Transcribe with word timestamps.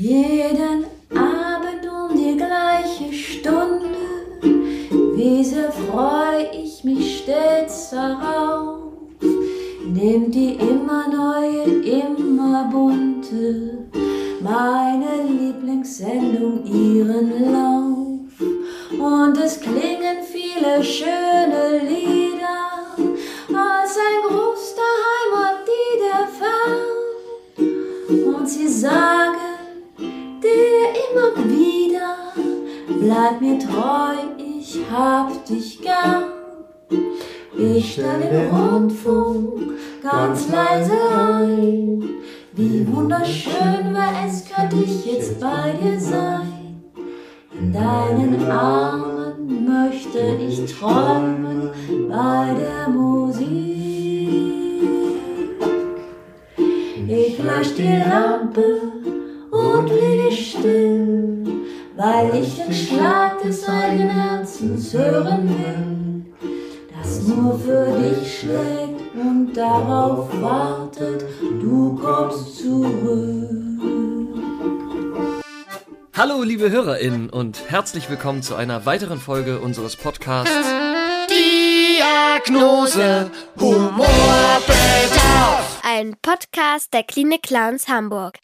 Jeden 0.00 0.59
hören 65.24 65.48
will, 65.48 66.24
das 66.96 67.22
nur 67.22 67.58
für 67.58 67.86
dich 67.98 68.40
schlägt 68.40 69.00
und 69.14 69.52
darauf 69.54 70.28
wartet, 70.40 71.24
du 71.40 71.96
kommst 71.96 72.58
zurück. 72.58 73.50
Hallo, 76.16 76.42
liebe 76.42 76.70
HörerInnen 76.70 77.30
und 77.30 77.70
herzlich 77.70 78.10
willkommen 78.10 78.42
zu 78.42 78.54
einer 78.54 78.84
weiteren 78.86 79.20
Folge 79.20 79.60
unseres 79.60 79.96
Podcasts. 79.96 80.52
Diagnose 81.28 83.30
Humorbedarf. 83.58 84.70
Ein 85.82 86.16
Podcast 86.20 86.92
der 86.92 87.04
Klinik 87.04 87.42
Clowns 87.42 87.88
Hamburg. 87.88 88.38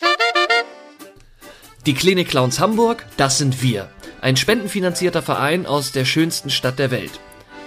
Die 1.84 1.94
Klinik 1.94 2.28
Clowns 2.28 2.60
Hamburg, 2.60 3.04
das 3.16 3.38
sind 3.38 3.62
wir. 3.62 3.88
Ein 4.20 4.36
spendenfinanzierter 4.36 5.22
Verein 5.22 5.66
aus 5.66 5.92
der 5.92 6.04
schönsten 6.04 6.50
Stadt 6.50 6.78
der 6.78 6.90
Welt. 6.90 7.20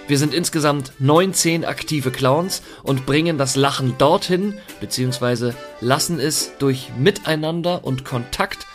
Wir 0.08 0.18
sind 0.18 0.34
insgesamt 0.34 0.92
19 0.98 1.64
aktive 1.64 2.10
Clowns 2.10 2.62
und 2.82 3.06
bringen 3.06 3.38
das 3.38 3.54
Lachen 3.54 3.96
dorthin, 3.96 4.54
beziehungsweise 4.80 5.54
lassen 5.80 6.18
es 6.18 6.52
durch 6.58 6.90
Miteinander 6.98 7.84
und 7.84 8.04
Kontakt 8.04 8.66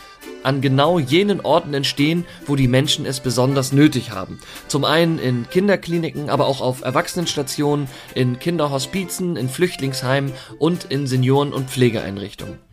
an 0.42 0.62
genau 0.62 0.98
jenen 0.98 1.40
Orten 1.42 1.74
entstehen, 1.74 2.24
wo 2.46 2.56
die 2.56 2.68
Menschen 2.68 3.04
es 3.04 3.20
besonders 3.20 3.72
nötig 3.72 4.12
haben. 4.12 4.38
Zum 4.68 4.84
einen 4.84 5.18
in 5.18 5.50
Kinderkliniken, 5.50 6.30
aber 6.30 6.46
auch 6.46 6.62
auf 6.62 6.82
Erwachsenenstationen, 6.82 7.88
in 8.14 8.38
Kinderhospizen, 8.38 9.36
in 9.36 9.50
Flüchtlingsheimen 9.50 10.32
und 10.58 10.84
in 10.84 11.06
Senioren- 11.06 11.52
und 11.52 11.68
Pflegeeinrichtungen. 11.68 12.65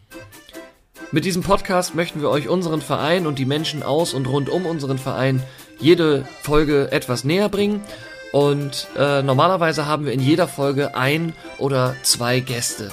Mit 1.14 1.26
diesem 1.26 1.44
Podcast 1.44 1.94
möchten 1.94 2.22
wir 2.22 2.30
euch 2.32 2.50
unseren 2.50 2.82
Verein 2.82 3.28
und 3.28 3.38
die 3.38 3.46
Menschen 3.46 3.84
aus 3.84 4.16
und 4.16 4.26
rund 4.26 4.50
um 4.50 4.66
unseren 4.66 4.98
Verein 4.98 5.44
jede 5.80 6.28
Folge 6.42 6.92
etwas 6.92 7.24
näher 7.24 7.50
bringen. 7.50 7.82
Und 8.32 8.88
äh, 8.98 9.22
normalerweise 9.22 9.86
haben 9.86 10.08
wir 10.08 10.12
in 10.12 10.20
jeder 10.20 10.48
Folge 10.48 10.96
ein 10.96 11.34
oder 11.60 11.96
zwei 12.02 12.40
Gäste. 12.40 12.92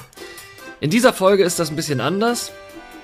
In 0.82 0.90
dieser 0.90 1.14
Folge 1.14 1.44
ist 1.44 1.58
das 1.58 1.70
ein 1.70 1.76
bisschen 1.76 2.02
anders, 2.02 2.52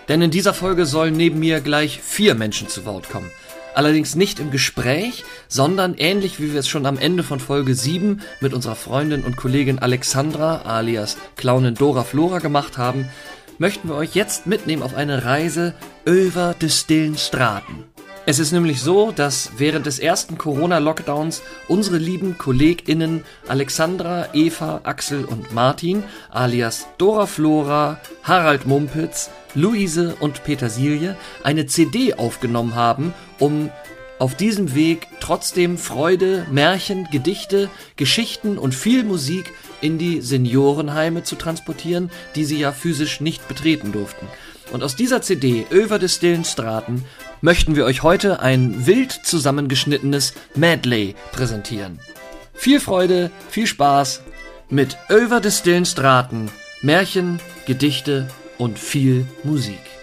denn 0.08 0.20
in 0.20 0.30
dieser 0.30 0.52
Folge 0.52 0.84
sollen 0.84 1.16
neben 1.16 1.38
mir 1.38 1.62
gleich 1.62 1.98
vier 2.02 2.34
Menschen 2.34 2.68
zu 2.68 2.84
Wort 2.84 3.08
kommen. 3.08 3.30
Allerdings 3.74 4.16
nicht 4.16 4.38
im 4.38 4.50
Gespräch, 4.50 5.24
sondern 5.48 5.94
ähnlich 5.94 6.41
wie 6.41 6.52
wir 6.52 6.60
es 6.60 6.68
schon 6.68 6.84
am 6.84 6.98
Ende 6.98 7.22
von 7.22 7.41
Folge 7.41 7.74
7 7.74 8.20
mit 8.41 8.52
unserer 8.52 8.74
Freundin 8.74 9.24
und 9.24 9.36
Kollegin 9.36 9.78
Alexandra 9.78 10.62
alias 10.64 11.16
Clownin 11.36 11.74
Dora 11.74 12.02
Flora 12.04 12.38
gemacht 12.38 12.76
haben, 12.76 13.08
möchten 13.58 13.88
wir 13.88 13.96
euch 13.96 14.14
jetzt 14.14 14.46
mitnehmen 14.46 14.82
auf 14.82 14.94
eine 14.94 15.24
Reise 15.24 15.74
über 16.04 16.54
die 16.60 16.70
stillen 16.70 17.16
Straßen. 17.16 17.84
Es 18.28 18.40
ist 18.40 18.50
nämlich 18.50 18.80
so, 18.80 19.12
dass 19.12 19.52
während 19.56 19.86
des 19.86 20.00
ersten 20.00 20.36
Corona-Lockdowns 20.36 21.42
unsere 21.68 21.96
lieben 21.96 22.36
KollegInnen 22.36 23.24
Alexandra, 23.46 24.26
Eva, 24.32 24.80
Axel 24.82 25.24
und 25.24 25.54
Martin 25.54 26.02
alias 26.30 26.88
Dora 26.98 27.26
Flora, 27.26 28.00
Harald 28.24 28.66
Mumpitz, 28.66 29.30
Luise 29.54 30.16
und 30.18 30.42
Petersilie 30.42 31.16
eine 31.44 31.66
CD 31.66 32.14
aufgenommen 32.14 32.74
haben, 32.74 33.14
um 33.38 33.70
auf 34.19 34.34
diesem 34.34 34.75
Weg 34.75 35.09
trotzdem 35.21 35.78
Freude, 35.78 36.47
Märchen, 36.50 37.09
Gedichte, 37.10 37.69
Geschichten 37.97 38.59
und 38.59 38.75
viel 38.75 39.04
Musik 39.04 39.53
in 39.81 39.99
die 39.99 40.21
Seniorenheime 40.21 41.22
zu 41.22 41.37
transportieren, 41.37 42.10
die 42.34 42.44
sie 42.44 42.59
ja 42.59 42.72
physisch 42.72 43.21
nicht 43.21 43.47
betreten 43.49 43.93
durften. 43.93 44.27
Und 44.72 44.82
aus 44.82 44.97
dieser 44.97 45.22
CD, 45.22 45.66
Over 45.72 45.99
des 45.99 46.16
stillen 46.16 46.44
Straten, 46.44 47.04
möchten 47.41 47.77
wir 47.77 47.84
euch 47.84 48.03
heute 48.03 48.41
ein 48.41 48.87
wild 48.87 49.12
zusammengeschnittenes 49.12 50.34
Medley 50.54 51.15
präsentieren. 51.33 52.00
Viel 52.54 52.81
Freude, 52.81 53.31
viel 53.50 53.66
Spaß 53.66 54.22
mit 54.69 54.97
Over 55.09 55.41
des 55.41 55.59
stillen 55.59 55.87
Straten, 55.87 56.50
Märchen, 56.83 57.38
Gedichte 57.66 58.28
und 58.59 58.78
viel 58.78 59.27
Musik. 59.44 59.95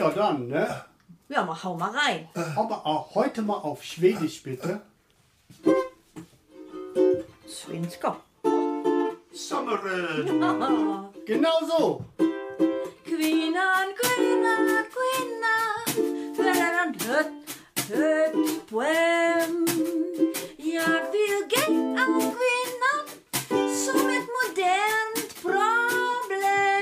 Ja, 0.00 0.08
dann, 0.08 0.48
ne? 0.48 0.66
Ja, 1.28 1.44
mal 1.44 1.62
hau 1.62 1.76
mal 1.76 1.90
rein. 1.90 2.26
Aber 2.56 2.86
auch 2.86 3.14
heute 3.14 3.42
mal 3.42 3.58
auf 3.58 3.84
Schwedisch, 3.84 4.42
bitte. 4.42 4.80
Svenska. 7.46 8.16
Sommeren. 9.32 11.10
Genau 11.26 11.58
so. 11.68 12.04
Kvinnan, 13.04 13.88
kvinna, 14.00 14.54
kvinna, 14.94 15.56
för 16.34 16.44
en 16.44 16.92
dött, 16.92 17.32
dött 17.88 18.68
poem. 18.70 19.66
Jag 20.56 21.00
vill 21.12 21.40
get 21.48 21.68
av 22.02 22.20
kvinnan 22.36 23.04
som 23.84 24.08
ett 24.08 24.28
modernt 24.38 25.42
problem. 25.42 26.79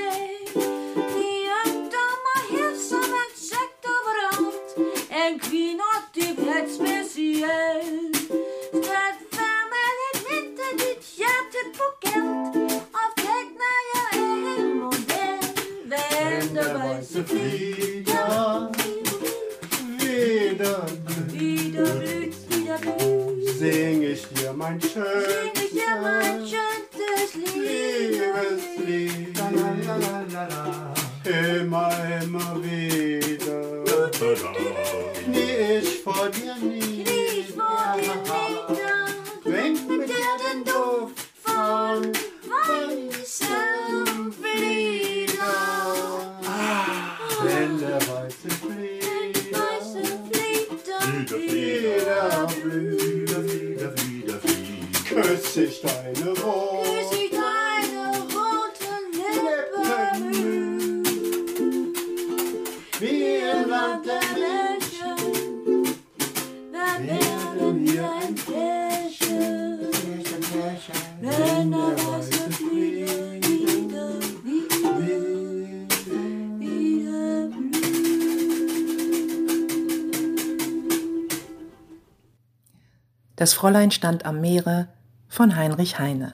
Das 83.49 83.55
Fräulein 83.55 83.89
stand 83.89 84.25
am 84.25 84.41
Meere 84.41 84.89
von 85.27 85.55
Heinrich 85.55 85.97
Heine. 85.97 86.33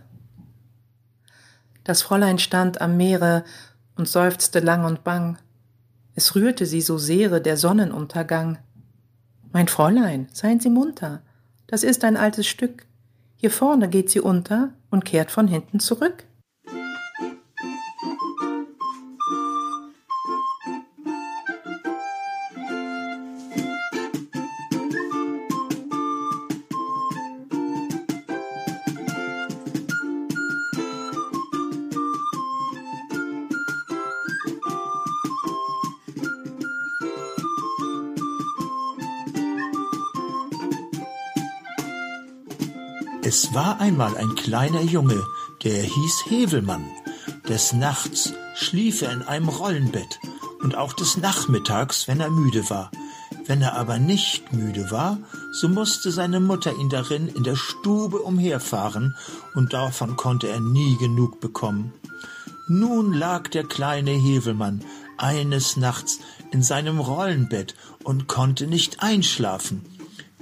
Das 1.86 2.02
Fräulein 2.02 2.40
stand 2.40 2.82
am 2.82 2.98
Meere 2.98 3.46
und 3.96 4.10
seufzte 4.10 4.60
lang 4.60 4.84
und 4.84 5.06
bang. 5.06 5.38
Es 6.14 6.36
rührte 6.36 6.66
sie 6.66 6.82
so 6.82 6.98
sehre 6.98 7.40
der 7.40 7.56
Sonnenuntergang. 7.56 8.58
Mein 9.54 9.70
Fräulein, 9.70 10.28
seien 10.34 10.60
Sie 10.60 10.70
munter, 10.70 11.22
das 11.68 11.84
ist 11.84 12.04
ein 12.04 12.18
altes 12.18 12.48
Stück. 12.48 12.86
Hier 13.38 13.50
vorne 13.50 13.88
geht 13.88 14.10
sie 14.10 14.20
unter 14.20 14.74
und 14.90 15.06
kehrt 15.06 15.32
von 15.32 15.48
hinten 15.48 15.80
zurück. 15.80 16.26
Einmal 43.86 44.18
ein 44.18 44.34
kleiner 44.34 44.82
Junge, 44.82 45.24
der 45.64 45.84
hieß 45.84 46.24
Hevelmann. 46.28 46.90
Des 47.48 47.72
Nachts 47.72 48.34
schlief 48.56 49.04
er 49.04 49.12
in 49.12 49.22
einem 49.22 49.48
Rollenbett 49.48 50.20
und 50.64 50.76
auch 50.76 50.94
des 50.94 51.18
Nachmittags, 51.18 52.08
wenn 52.08 52.20
er 52.20 52.32
müde 52.32 52.68
war. 52.72 52.90
Wenn 53.46 53.62
er 53.62 53.76
aber 53.76 54.00
nicht 54.00 54.52
müde 54.52 54.90
war, 54.90 55.20
so 55.52 55.70
musste 55.70 56.12
seine 56.12 56.40
Mutter 56.40 56.74
ihn 56.76 56.90
darin 56.90 57.28
in 57.28 57.44
der 57.44 57.56
Stube 57.56 58.18
umherfahren, 58.18 59.16
und 59.54 59.74
davon 59.74 60.16
konnte 60.16 60.48
er 60.48 60.62
nie 60.62 60.98
genug 60.98 61.40
bekommen. 61.40 61.94
Nun 62.68 63.14
lag 63.14 63.50
der 63.50 63.66
kleine 63.66 64.14
Hevelmann 64.14 64.84
eines 65.20 65.78
Nachts 65.78 66.18
in 66.50 66.64
seinem 66.64 67.00
Rollenbett 67.00 67.76
und 68.04 68.26
konnte 68.26 68.66
nicht 68.66 69.04
einschlafen. 69.04 69.86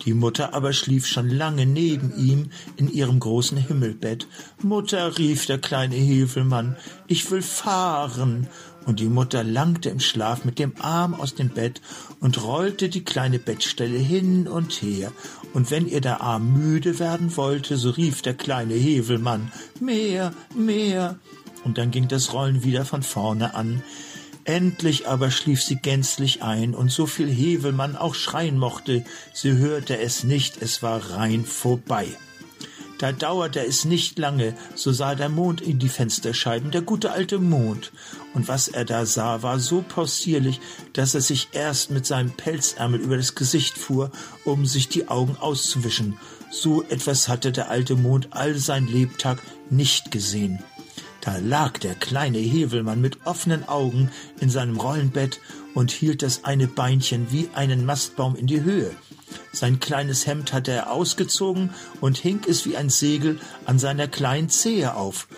Die 0.02 0.14
Mutter 0.14 0.54
aber 0.54 0.74
schlief 0.74 1.06
schon 1.06 1.30
lange 1.30 1.66
neben 1.66 2.14
ihm 2.18 2.50
in 2.76 2.92
ihrem 2.92 3.20
großen 3.20 3.58
Himmelbett. 3.58 4.28
Mutter, 4.62 5.18
rief 5.18 5.46
der 5.46 5.60
kleine 5.60 5.96
Hevelmann, 5.96 6.76
ich 7.08 7.30
will 7.30 7.42
fahren. 7.42 8.48
Und 8.86 9.00
die 9.00 9.08
Mutter 9.08 9.46
langte 9.46 9.90
im 9.90 10.02
Schlaf 10.02 10.44
mit 10.44 10.60
dem 10.60 10.74
Arm 10.80 11.14
aus 11.14 11.36
dem 11.36 11.50
Bett 11.50 11.80
und 12.20 12.44
rollte 12.44 12.90
die 12.90 13.06
kleine 13.06 13.40
Bettstelle 13.40 13.98
hin 13.98 14.48
und 14.48 14.74
her. 14.82 15.14
Und 15.54 15.72
wenn 15.72 15.88
ihr 15.88 16.02
der 16.02 16.22
Arm 16.22 16.52
müde 16.52 17.00
werden 17.00 17.38
wollte, 17.38 17.78
so 17.78 17.92
rief 17.92 18.22
der 18.22 18.34
kleine 18.34 18.74
Hevelmann, 18.74 19.54
mehr, 19.80 20.34
mehr. 20.54 21.18
Und 21.64 21.78
dann 21.78 21.92
ging 21.92 22.10
das 22.10 22.34
Rollen 22.34 22.64
wieder 22.64 22.84
von 22.84 23.04
vorne 23.04 23.56
an. 23.56 23.82
Endlich 24.46 25.08
aber 25.08 25.32
schlief 25.32 25.64
sie 25.64 25.78
gänzlich 25.78 26.44
ein, 26.44 26.76
und 26.76 26.92
so 26.92 27.06
viel 27.06 27.30
Hevelmann 27.30 27.96
auch 27.96 28.14
schreien 28.14 28.58
mochte, 28.58 29.06
sie 29.34 29.54
hörte 29.54 29.98
es 29.98 30.24
nicht, 30.24 30.62
es 30.62 30.84
war 30.84 31.12
rein 31.12 31.46
vorbei. 31.46 32.08
Da 33.04 33.12
dauerte 33.12 33.66
es 33.66 33.86
nicht 33.86 34.20
lange, 34.20 34.56
so 34.76 34.92
sah 34.92 35.16
der 35.16 35.30
Mond 35.30 35.62
in 35.62 35.80
die 35.80 35.90
Fensterscheiben, 35.90 36.72
der 36.72 36.82
gute 36.82 37.12
alte 37.12 37.40
Mond. 37.40 37.92
Und 38.34 38.48
was 38.48 38.68
er 38.68 38.86
da 38.86 39.06
sah, 39.06 39.42
war 39.42 39.60
so 39.60 39.84
possierlich, 39.86 40.62
dass 40.94 41.16
er 41.16 41.22
sich 41.22 41.50
erst 41.52 41.92
mit 41.92 42.06
seinem 42.06 42.32
Pelzärmel 42.32 43.00
über 43.00 43.18
das 43.18 43.36
Gesicht 43.36 43.78
fuhr, 43.78 44.12
um 44.46 44.66
sich 44.66 44.88
die 44.90 45.08
Augen 45.10 45.36
auszuwischen. 45.38 46.18
So 46.50 46.84
etwas 46.84 47.28
hatte 47.28 47.52
der 47.52 47.70
alte 47.70 47.96
Mond 47.96 48.30
all 48.32 48.56
sein 48.56 48.88
Lebtag 48.88 49.42
nicht 49.70 50.12
gesehen. 50.12 50.64
Da 51.24 51.38
lag 51.38 51.78
der 51.78 51.96
kleine 51.96 52.38
Hevelmann 52.38 53.00
mit 53.00 53.26
offenen 53.26 53.66
Augen 53.70 54.12
in 54.42 54.50
seinem 54.50 54.76
Rollenbett 54.76 55.40
und 55.74 55.90
hielt 55.90 56.22
das 56.22 56.44
eine 56.44 56.68
Beinchen 56.68 57.28
wie 57.32 57.50
einen 57.56 57.86
Mastbaum 57.86 58.36
in 58.36 58.46
die 58.46 58.64
Höhe. 58.64 58.92
Sein 59.54 59.80
kleines 59.80 60.28
Hemd 60.28 60.52
hatte 60.52 60.74
er 60.74 60.92
ausgezogen 60.92 61.70
und 62.02 62.18
hing 62.18 62.42
es 62.46 62.66
wie 62.66 62.76
ein 62.76 62.90
Segel 62.90 63.40
an 63.64 63.80
seiner 63.80 64.10
kleinen 64.10 64.50
Zehe 64.50 64.96
auf. 64.96 65.30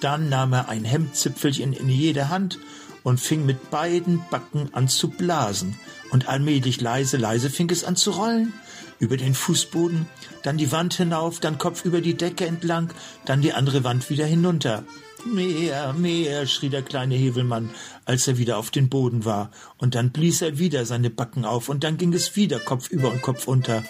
Dann 0.00 0.30
nahm 0.30 0.54
er 0.54 0.70
ein 0.70 0.86
Hemdzipfelchen 0.86 1.74
in 1.74 1.90
jede 1.90 2.30
Hand 2.30 2.58
und 3.02 3.20
fing 3.20 3.44
mit 3.44 3.70
beiden 3.70 4.24
Backen 4.30 4.70
an 4.72 4.88
zu 4.88 5.10
blasen. 5.10 5.78
Und 6.10 6.26
allmählich 6.26 6.80
leise, 6.80 7.18
leise 7.18 7.50
fing 7.50 7.68
es 7.68 7.84
an 7.84 7.96
zu 7.96 8.12
rollen. 8.12 8.54
Über 8.98 9.18
den 9.18 9.34
Fußboden, 9.34 10.06
dann 10.42 10.56
die 10.56 10.72
Wand 10.72 10.94
hinauf, 10.94 11.38
dann 11.38 11.58
Kopf 11.58 11.84
über 11.84 12.00
die 12.00 12.14
Decke 12.14 12.46
entlang, 12.46 12.94
dann 13.26 13.42
die 13.42 13.52
andere 13.52 13.84
Wand 13.84 14.08
wieder 14.08 14.24
hinunter. 14.24 14.84
Mehr, 15.24 15.94
mehr, 15.94 16.46
schrie 16.46 16.68
der 16.68 16.82
kleine 16.82 17.14
Hevelmann, 17.14 17.70
als 18.04 18.28
er 18.28 18.36
wieder 18.36 18.58
auf 18.58 18.70
den 18.70 18.88
Boden 18.88 19.24
war, 19.24 19.50
und 19.78 19.94
dann 19.94 20.10
blies 20.10 20.42
er 20.42 20.58
wieder 20.58 20.84
seine 20.84 21.10
Backen 21.10 21.44
auf, 21.44 21.68
und 21.68 21.82
dann 21.82 21.96
ging 21.96 22.12
es 22.12 22.36
wieder 22.36 22.58
Kopf 22.58 22.90
über 22.90 23.10
und 23.10 23.22
Kopf 23.22 23.48
unter. 23.48 23.82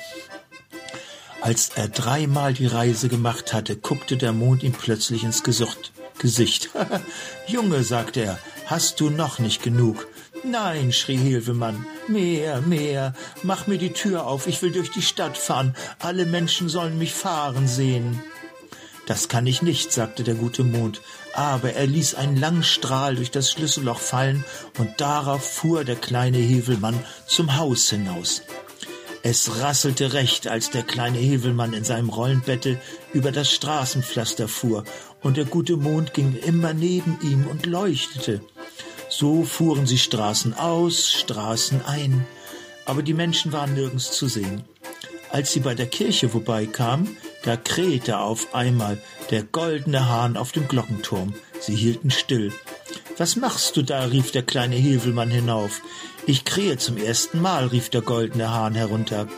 Als 1.40 1.70
er 1.74 1.88
dreimal 1.88 2.54
die 2.54 2.66
Reise 2.66 3.08
gemacht 3.08 3.52
hatte, 3.52 3.76
guckte 3.76 4.16
der 4.16 4.32
Mond 4.32 4.62
ihm 4.62 4.72
plötzlich 4.72 5.24
ins 5.24 5.42
Gesicht. 5.42 5.92
Gesicht. 6.18 6.70
Junge, 7.48 7.82
sagte 7.82 8.20
er, 8.20 8.38
hast 8.66 9.00
du 9.00 9.10
noch 9.10 9.40
nicht 9.40 9.62
genug? 9.62 10.06
Nein, 10.44 10.92
schrie 10.92 11.16
Hevelmann, 11.16 11.86
mehr, 12.06 12.60
mehr, 12.60 13.14
mach 13.42 13.66
mir 13.66 13.78
die 13.78 13.92
Tür 13.92 14.26
auf, 14.26 14.46
ich 14.46 14.60
will 14.62 14.72
durch 14.72 14.90
die 14.90 15.02
Stadt 15.02 15.38
fahren, 15.38 15.74
alle 15.98 16.26
Menschen 16.26 16.68
sollen 16.68 16.98
mich 16.98 17.12
fahren 17.12 17.66
sehen. 17.66 18.20
Das 19.06 19.28
kann 19.28 19.46
ich 19.46 19.60
nicht, 19.60 19.92
sagte 19.92 20.24
der 20.24 20.34
gute 20.34 20.64
Mond, 20.64 21.02
aber 21.34 21.74
er 21.74 21.86
ließ 21.86 22.14
einen 22.14 22.36
langen 22.36 22.62
Strahl 22.62 23.16
durch 23.16 23.30
das 23.30 23.50
Schlüsselloch 23.50 23.98
fallen, 23.98 24.44
und 24.78 25.00
darauf 25.00 25.44
fuhr 25.44 25.84
der 25.84 25.96
kleine 25.96 26.38
Hevelmann 26.38 26.98
zum 27.26 27.56
Haus 27.56 27.90
hinaus. 27.90 28.42
Es 29.22 29.60
rasselte 29.60 30.12
recht, 30.12 30.48
als 30.48 30.70
der 30.70 30.82
kleine 30.82 31.18
Hevelmann 31.18 31.72
in 31.72 31.84
seinem 31.84 32.08
Rollenbette 32.08 32.80
über 33.12 33.32
das 33.32 33.50
Straßenpflaster 33.50 34.48
fuhr, 34.48 34.84
und 35.22 35.36
der 35.36 35.46
gute 35.46 35.76
Mond 35.76 36.14
ging 36.14 36.36
immer 36.36 36.74
neben 36.74 37.18
ihm 37.22 37.46
und 37.46 37.66
leuchtete. 37.66 38.40
So 39.08 39.44
fuhren 39.44 39.86
sie 39.86 39.98
Straßen 39.98 40.54
aus, 40.54 41.10
Straßen 41.10 41.84
ein, 41.84 42.26
aber 42.86 43.02
die 43.02 43.14
Menschen 43.14 43.52
waren 43.52 43.74
nirgends 43.74 44.12
zu 44.12 44.28
sehen. 44.28 44.64
Als 45.30 45.52
sie 45.52 45.60
bei 45.60 45.74
der 45.74 45.86
Kirche 45.86 46.28
vorbeikamen, 46.28 47.16
da 47.44 47.56
krähte 47.56 48.18
auf 48.18 48.54
einmal 48.54 49.00
der 49.30 49.42
goldene 49.42 50.08
Hahn 50.08 50.36
auf 50.36 50.52
dem 50.52 50.66
Glockenturm. 50.66 51.34
Sie 51.60 51.74
hielten 51.74 52.10
still. 52.10 52.52
Was 53.18 53.36
machst 53.36 53.76
du 53.76 53.82
da? 53.82 54.04
rief 54.04 54.32
der 54.32 54.42
kleine 54.42 54.76
Hevelmann 54.76 55.30
hinauf. 55.30 55.82
Ich 56.26 56.44
krähe 56.44 56.78
zum 56.78 56.96
ersten 56.96 57.40
Mal, 57.40 57.66
rief 57.66 57.90
der 57.90 58.02
goldene 58.02 58.50
Hahn 58.50 58.74
herunter. 58.74 59.28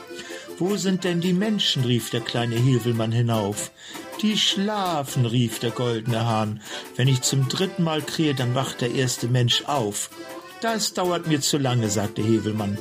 Wo 0.59 0.77
sind 0.77 1.05
denn 1.05 1.21
die 1.21 1.33
Menschen? 1.33 1.85
rief 1.85 2.11
der 2.11 2.21
kleine 2.21 2.57
Hevelmann 2.57 3.13
hinauf. 3.13 3.73
Die 4.23 4.39
schlafen, 4.39 5.27
rief 5.27 5.59
der 5.59 5.73
goldene 5.73 6.25
Hahn. 6.25 6.63
Wenn 6.95 7.09
ich 7.09 7.23
zum 7.23 7.49
dritten 7.49 7.83
Mal 7.83 8.03
krähe, 8.03 8.35
dann 8.35 8.55
wacht 8.55 8.81
der 8.81 8.93
erste 8.93 9.29
Mensch 9.29 9.65
auf. 9.67 10.11
Das 10.63 10.95
dauert 10.95 11.27
mir 11.27 11.41
zu 11.41 11.59
lange, 11.59 11.91
sagte 11.91 12.23
Hevelmann. 12.23 12.79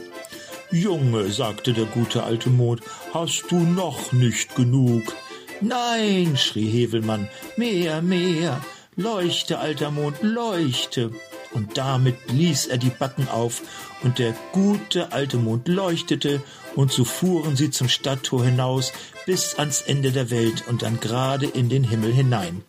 Junge, 0.76 1.32
sagte 1.32 1.72
der 1.72 1.86
gute 1.86 2.24
alte 2.24 2.50
Mond, 2.50 2.82
hast 3.14 3.46
du 3.50 3.56
noch 3.56 4.12
nicht 4.12 4.56
genug? 4.56 5.16
Nein, 5.62 6.36
schrie 6.36 6.68
Hevelmann, 6.70 7.30
mehr, 7.56 8.02
mehr, 8.02 8.60
leuchte, 8.98 9.60
alter 9.60 9.90
Mond, 9.90 10.18
leuchte. 10.22 11.12
Und 11.54 11.78
damit 11.78 12.28
blies 12.28 12.66
er 12.66 12.78
die 12.78 12.90
Backen 12.90 13.30
auf, 13.30 13.62
und 14.04 14.20
der 14.20 14.36
gute 14.52 15.14
alte 15.14 15.38
Mond 15.38 15.70
leuchtete, 15.70 16.44
und 16.76 16.92
so 16.92 17.06
fuhren 17.06 17.56
sie 17.56 17.72
zum 17.72 17.88
Stadttor 17.88 18.44
hinaus 18.44 18.92
bis 19.26 19.58
ans 19.58 19.80
Ende 19.80 20.12
der 20.12 20.30
Welt 20.30 20.66
und 20.68 20.82
dann 20.82 21.00
gerade 21.00 21.46
in 21.46 21.70
den 21.70 21.86
Himmel 21.86 22.12
hinein. 22.12 22.64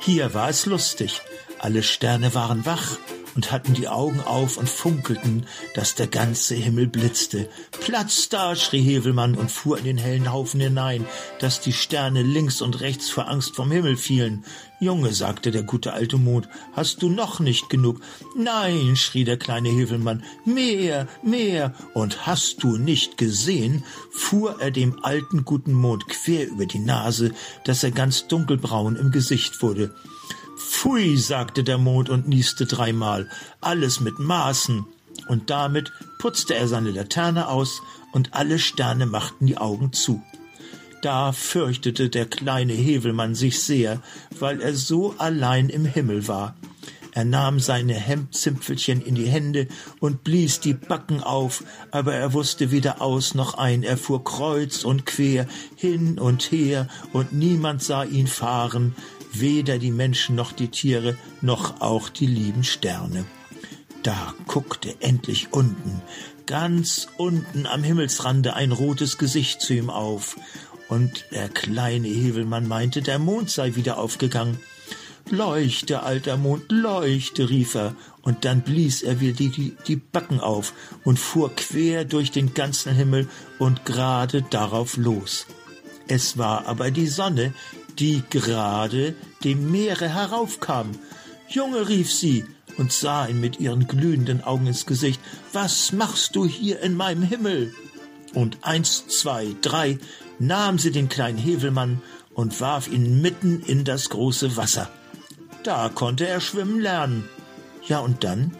Hier 0.00 0.34
war 0.34 0.50
es 0.50 0.66
lustig, 0.66 1.22
alle 1.58 1.82
Sterne 1.82 2.34
waren 2.34 2.66
wach, 2.66 2.98
und 3.34 3.52
hatten 3.52 3.74
die 3.74 3.88
Augen 3.88 4.20
auf 4.20 4.56
und 4.56 4.68
funkelten, 4.68 5.46
dass 5.74 5.94
der 5.94 6.06
ganze 6.06 6.54
Himmel 6.54 6.86
blitzte. 6.86 7.48
Platz 7.80 8.28
da, 8.28 8.56
schrie 8.56 8.82
Hevelmann 8.82 9.34
und 9.34 9.50
fuhr 9.50 9.78
in 9.78 9.84
den 9.84 9.98
hellen 9.98 10.32
Haufen 10.32 10.60
hinein, 10.60 11.06
dass 11.40 11.60
die 11.60 11.72
Sterne 11.72 12.22
links 12.22 12.60
und 12.60 12.80
rechts 12.80 13.10
vor 13.10 13.28
Angst 13.28 13.56
vom 13.56 13.70
Himmel 13.70 13.96
fielen. 13.96 14.44
Junge, 14.80 15.12
sagte 15.14 15.50
der 15.50 15.62
gute 15.62 15.92
alte 15.92 16.18
Mond, 16.18 16.48
hast 16.72 17.02
du 17.02 17.08
noch 17.08 17.40
nicht 17.40 17.70
genug? 17.70 18.00
Nein, 18.36 18.96
schrie 18.96 19.24
der 19.24 19.38
kleine 19.38 19.70
Hevelmann, 19.70 20.24
mehr, 20.44 21.08
mehr. 21.22 21.74
Und 21.94 22.26
hast 22.26 22.62
du 22.62 22.76
nicht 22.76 23.16
gesehen, 23.16 23.84
fuhr 24.10 24.60
er 24.60 24.70
dem 24.70 25.02
alten 25.04 25.44
guten 25.44 25.72
Mond 25.72 26.08
quer 26.08 26.48
über 26.48 26.66
die 26.66 26.80
Nase, 26.80 27.32
dass 27.64 27.82
er 27.82 27.92
ganz 27.92 28.26
dunkelbraun 28.26 28.96
im 28.96 29.10
Gesicht 29.10 29.62
wurde. 29.62 29.94
Pfui, 30.74 31.16
sagte 31.16 31.64
der 31.64 31.78
Mond 31.78 32.10
und 32.10 32.28
nieste 32.28 32.66
dreimal, 32.66 33.30
alles 33.60 34.00
mit 34.00 34.18
Maßen. 34.18 34.84
Und 35.28 35.48
damit 35.48 35.92
putzte 36.18 36.56
er 36.56 36.68
seine 36.68 36.90
Laterne 36.90 37.48
aus, 37.48 37.80
und 38.12 38.34
alle 38.34 38.58
Sterne 38.58 39.06
machten 39.06 39.46
die 39.46 39.56
Augen 39.56 39.92
zu. 39.92 40.22
Da 41.00 41.32
fürchtete 41.32 42.10
der 42.10 42.26
kleine 42.26 42.74
Hevelmann 42.74 43.34
sich 43.34 43.62
sehr, 43.62 44.02
weil 44.38 44.60
er 44.60 44.74
so 44.74 45.14
allein 45.16 45.68
im 45.68 45.86
Himmel 45.86 46.28
war. 46.28 46.54
Er 47.12 47.24
nahm 47.24 47.60
seine 47.60 47.94
Hemdzimpfelchen 47.94 49.00
in 49.00 49.14
die 49.14 49.28
Hände 49.28 49.68
und 50.00 50.24
blies 50.24 50.60
die 50.60 50.74
Backen 50.74 51.22
auf, 51.22 51.62
aber 51.92 52.14
er 52.14 52.32
wusste 52.32 52.72
weder 52.72 53.00
aus 53.00 53.34
noch 53.34 53.54
ein, 53.54 53.84
er 53.84 53.96
fuhr 53.96 54.24
kreuz 54.24 54.84
und 54.84 55.06
quer, 55.06 55.46
hin 55.76 56.18
und 56.18 56.50
her, 56.50 56.88
und 57.12 57.32
niemand 57.32 57.82
sah 57.82 58.02
ihn 58.02 58.26
fahren, 58.26 58.94
weder 59.40 59.78
die 59.78 59.90
Menschen 59.90 60.36
noch 60.36 60.52
die 60.52 60.68
Tiere, 60.68 61.16
noch 61.40 61.80
auch 61.80 62.08
die 62.08 62.26
lieben 62.26 62.64
Sterne. 62.64 63.24
Da 64.02 64.34
guckte 64.46 64.94
endlich 65.00 65.52
unten, 65.52 66.02
ganz 66.46 67.08
unten 67.16 67.66
am 67.66 67.82
Himmelsrande 67.82 68.54
ein 68.54 68.72
rotes 68.72 69.18
Gesicht 69.18 69.60
zu 69.60 69.74
ihm 69.74 69.90
auf, 69.90 70.36
und 70.88 71.24
der 71.32 71.48
kleine 71.48 72.08
Hevelmann 72.08 72.68
meinte, 72.68 73.00
der 73.00 73.18
Mond 73.18 73.50
sei 73.50 73.74
wieder 73.74 73.98
aufgegangen. 73.98 74.58
Leuchte, 75.30 76.02
alter 76.02 76.36
Mond, 76.36 76.70
leuchte, 76.70 77.48
rief 77.48 77.74
er, 77.74 77.96
und 78.20 78.44
dann 78.44 78.60
blies 78.60 79.02
er 79.02 79.20
wieder 79.20 79.32
die, 79.32 79.48
die, 79.48 79.76
die 79.86 79.96
Backen 79.96 80.40
auf 80.40 80.74
und 81.02 81.18
fuhr 81.18 81.54
quer 81.54 82.04
durch 82.04 82.30
den 82.30 82.52
ganzen 82.52 82.94
Himmel 82.94 83.28
und 83.58 83.86
gerade 83.86 84.42
darauf 84.42 84.98
los. 84.98 85.46
Es 86.08 86.36
war 86.36 86.66
aber 86.66 86.90
die 86.90 87.06
Sonne, 87.06 87.54
die 87.98 88.22
gerade 88.30 89.14
dem 89.42 89.70
Meere 89.70 90.08
heraufkam. 90.08 90.92
Junge, 91.48 91.88
rief 91.88 92.12
sie 92.12 92.44
und 92.76 92.92
sah 92.92 93.26
ihn 93.26 93.40
mit 93.40 93.60
ihren 93.60 93.86
glühenden 93.86 94.42
Augen 94.42 94.66
ins 94.66 94.86
Gesicht. 94.86 95.20
Was 95.52 95.92
machst 95.92 96.34
du 96.36 96.46
hier 96.46 96.80
in 96.80 96.96
meinem 96.96 97.22
Himmel? 97.22 97.74
Und 98.34 98.58
eins, 98.62 99.06
zwei, 99.06 99.54
drei 99.60 99.98
nahm 100.38 100.78
sie 100.78 100.90
den 100.90 101.08
kleinen 101.08 101.38
Hevelmann 101.38 102.02
und 102.34 102.60
warf 102.60 102.88
ihn 102.88 103.20
mitten 103.22 103.60
in 103.60 103.84
das 103.84 104.10
große 104.10 104.56
Wasser. 104.56 104.90
Da 105.62 105.88
konnte 105.88 106.26
er 106.26 106.40
schwimmen 106.40 106.80
lernen. 106.80 107.28
Ja, 107.86 108.00
und 108.00 108.24
dann? 108.24 108.56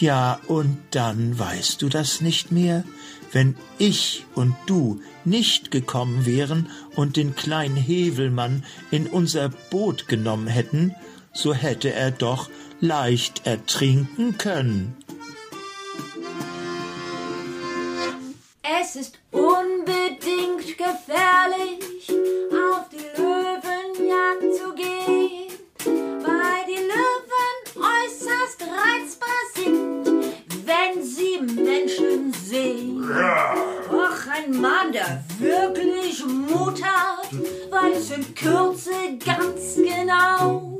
Ja, 0.00 0.40
und 0.46 0.78
dann 0.90 1.38
weißt 1.38 1.82
du 1.82 1.88
das 1.88 2.20
nicht 2.20 2.52
mehr? 2.52 2.84
Wenn 3.32 3.56
ich 3.78 4.26
und 4.34 4.54
du 4.66 5.00
nicht 5.24 5.70
gekommen 5.70 6.26
wären 6.26 6.68
und 6.96 7.16
den 7.16 7.34
kleinen 7.34 7.76
Hevelmann 7.76 8.64
in 8.90 9.06
unser 9.06 9.48
Boot 9.70 10.08
genommen 10.08 10.46
hätten, 10.46 10.94
so 11.32 11.54
hätte 11.54 11.92
er 11.92 12.10
doch 12.10 12.50
leicht 12.80 13.46
ertrinken 13.46 14.38
können. 14.38 14.96
Es 18.82 18.96
ist 18.96 19.18
unbedingt 19.30 20.76
gefährlich, 20.76 22.10
auf 22.50 22.88
die 22.90 23.21
Mann, 34.60 34.92
der 34.92 35.24
wirklich 35.38 36.24
Mut 36.26 36.82
hat, 36.82 37.32
weiß 37.70 38.10
in 38.10 38.34
Kürze 38.34 38.90
ganz 39.24 39.76
genau, 39.76 40.71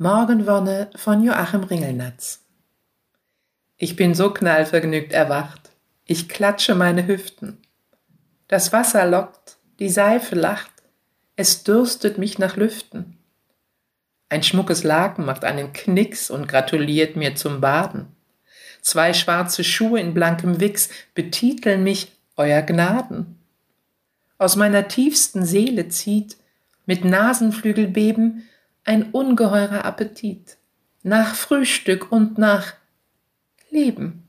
Morgenwonne 0.00 0.90
von 0.94 1.24
Joachim 1.24 1.64
Ringelnatz. 1.64 2.44
Ich 3.76 3.96
bin 3.96 4.14
so 4.14 4.32
knallvergnügt 4.32 5.12
erwacht. 5.12 5.72
Ich 6.04 6.28
klatsche 6.28 6.76
meine 6.76 7.08
Hüften. 7.08 7.58
Das 8.46 8.72
Wasser 8.72 9.04
lockt, 9.06 9.56
die 9.80 9.88
Seife 9.88 10.36
lacht, 10.36 10.70
es 11.34 11.64
dürstet 11.64 12.16
mich 12.16 12.38
nach 12.38 12.54
Lüften. 12.54 13.18
Ein 14.28 14.44
schmuckes 14.44 14.84
Laken 14.84 15.24
macht 15.24 15.44
einen 15.44 15.72
Knicks 15.72 16.30
und 16.30 16.46
gratuliert 16.46 17.16
mir 17.16 17.34
zum 17.34 17.60
Baden. 17.60 18.06
Zwei 18.80 19.12
schwarze 19.12 19.64
Schuhe 19.64 19.98
in 19.98 20.14
blankem 20.14 20.60
Wichs 20.60 20.90
betiteln 21.14 21.82
mich 21.82 22.12
Euer 22.36 22.62
Gnaden. 22.62 23.40
Aus 24.38 24.54
meiner 24.54 24.86
tiefsten 24.86 25.44
Seele 25.44 25.88
zieht 25.88 26.36
mit 26.86 27.04
Nasenflügelbeben 27.04 28.47
ein 28.88 29.10
ungeheurer 29.10 29.84
Appetit 29.84 30.56
nach 31.02 31.34
Frühstück 31.34 32.10
und 32.10 32.38
nach 32.38 32.72
Leben. 33.68 34.27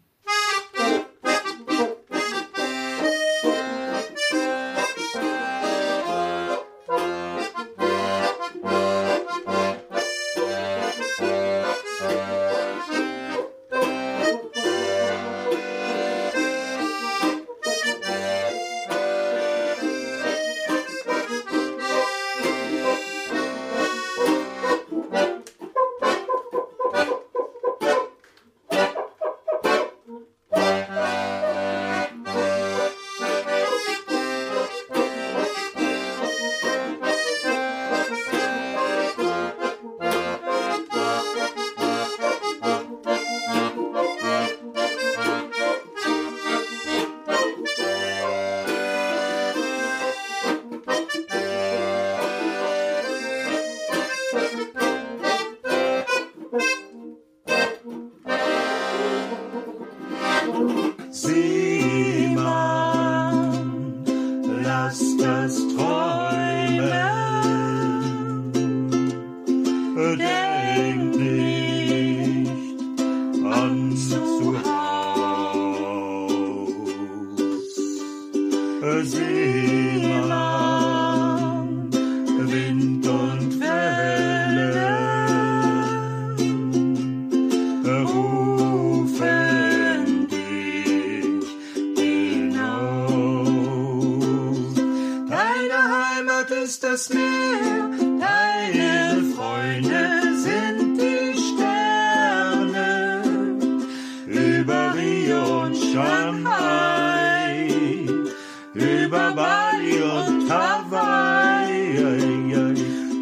Über 109.09 109.31
Bali 109.31 110.01
und 110.03 110.47
Hawaii. 110.51 111.95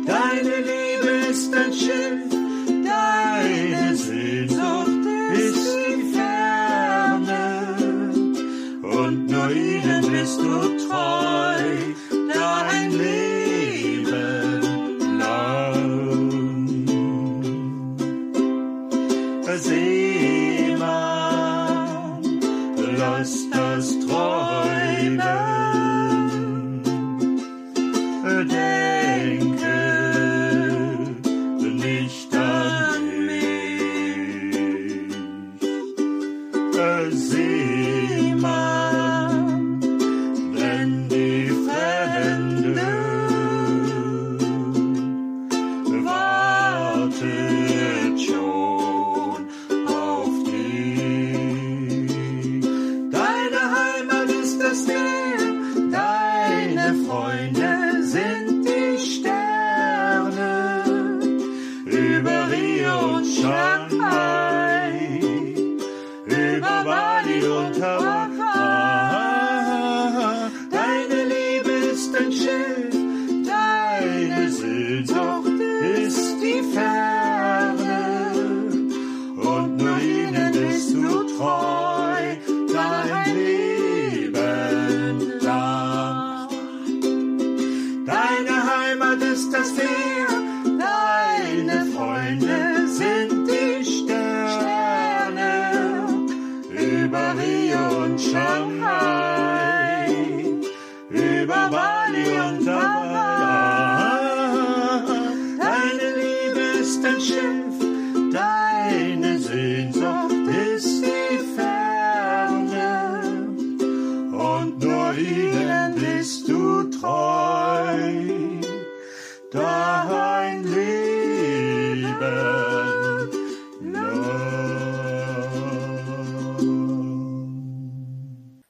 Deine 0.06 0.56
Liebe 0.70 1.12
ist 1.30 1.54
ein 1.56 1.72
Schiff, 1.72 2.30
deine 2.84 3.96
Sehnsucht 3.96 5.06
ist 5.34 5.76
die 5.76 6.14
Ferne 6.14 7.44
und 8.82 9.28
nur 9.30 9.50
ihnen 9.52 10.12
bist 10.12 10.42
du 10.42 10.76
treu 10.90 11.87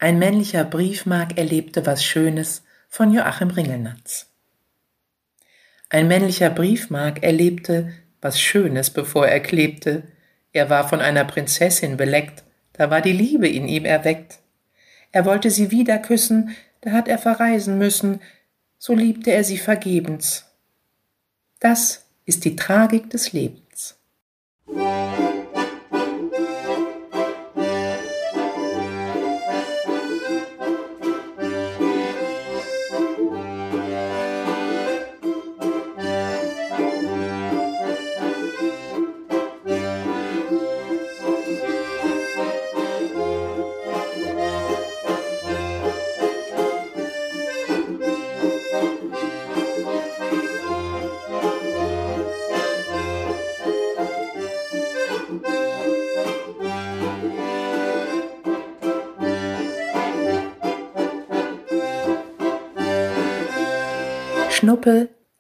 Ein 0.08 0.20
männlicher 0.20 0.64
Briefmark 0.64 1.38
erlebte 1.38 1.86
was 1.86 2.02
Schönes 2.02 2.64
von 2.88 3.12
Joachim 3.12 3.50
Ringelnatz. 3.50 4.28
Ein 5.90 6.08
männlicher 6.08 6.50
Briefmark 6.50 7.24
erlebte 7.24 7.92
was 8.22 8.40
Schönes, 8.40 8.90
bevor 8.90 9.28
er 9.28 9.42
klebte. 9.42 10.04
Er 10.54 10.70
war 10.70 10.88
von 10.88 11.02
einer 11.02 11.26
Prinzessin 11.26 11.98
beleckt, 11.98 12.46
da 12.72 12.90
war 12.90 13.02
die 13.02 13.12
Liebe 13.12 13.50
in 13.50 13.68
ihm 13.68 13.84
erweckt. 13.84 14.40
Er 15.12 15.26
wollte 15.26 15.52
sie 15.52 15.72
wieder 15.72 15.98
küssen, 15.98 16.56
da 16.80 16.92
hat 16.92 17.10
er 17.10 17.18
verreisen 17.18 17.78
müssen, 17.78 18.22
so 18.78 18.94
liebte 18.94 19.32
er 19.32 19.44
sie 19.44 19.58
vergebens. 19.58 20.46
Das 21.60 22.06
ist 22.24 22.46
die 22.46 22.56
Tragik 22.56 23.10
des 23.10 23.34
Lebens. 23.34 23.67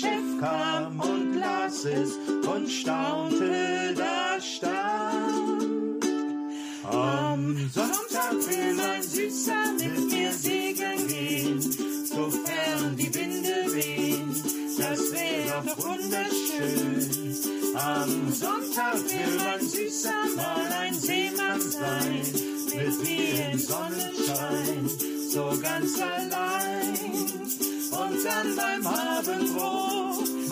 Chef 0.00 0.40
kam 0.40 0.98
und 1.00 1.34
las 1.34 1.84
es 1.84 2.12
und 2.46 2.68
staunte, 2.70 3.94
da 3.94 4.40
stand. 4.40 6.04
Am 6.84 7.70
Sonntag 7.72 8.32
will 8.48 8.80
ein 8.80 9.02
Süßer 9.02 9.72
mit 9.78 10.12
mir 10.12 10.32
segeln 10.32 11.06
gehen, 11.08 11.60
sofern 11.60 12.96
die 12.96 13.14
Winde 13.14 13.74
wehen, 13.74 14.34
das 14.78 15.00
wäre 15.12 15.62
doch 15.66 15.76
wunderschön. 15.84 17.36
Am 17.76 18.32
Sonntag 18.32 18.94
will 18.94 19.40
ein 19.52 19.60
Süßer 19.60 20.22
mal 20.36 20.72
ein 20.80 20.94
Seemann 20.94 21.60
sein, 21.60 22.22
mit 22.74 23.02
mir 23.02 23.52
im 23.52 23.58
Sonnenschein, 23.58 24.90
so 25.28 25.52
ganz 25.60 26.00
allein. 26.00 26.42
Und 27.92 28.24
dann 28.24 28.56
beim 28.56 28.86
Abendbrot 28.86 29.81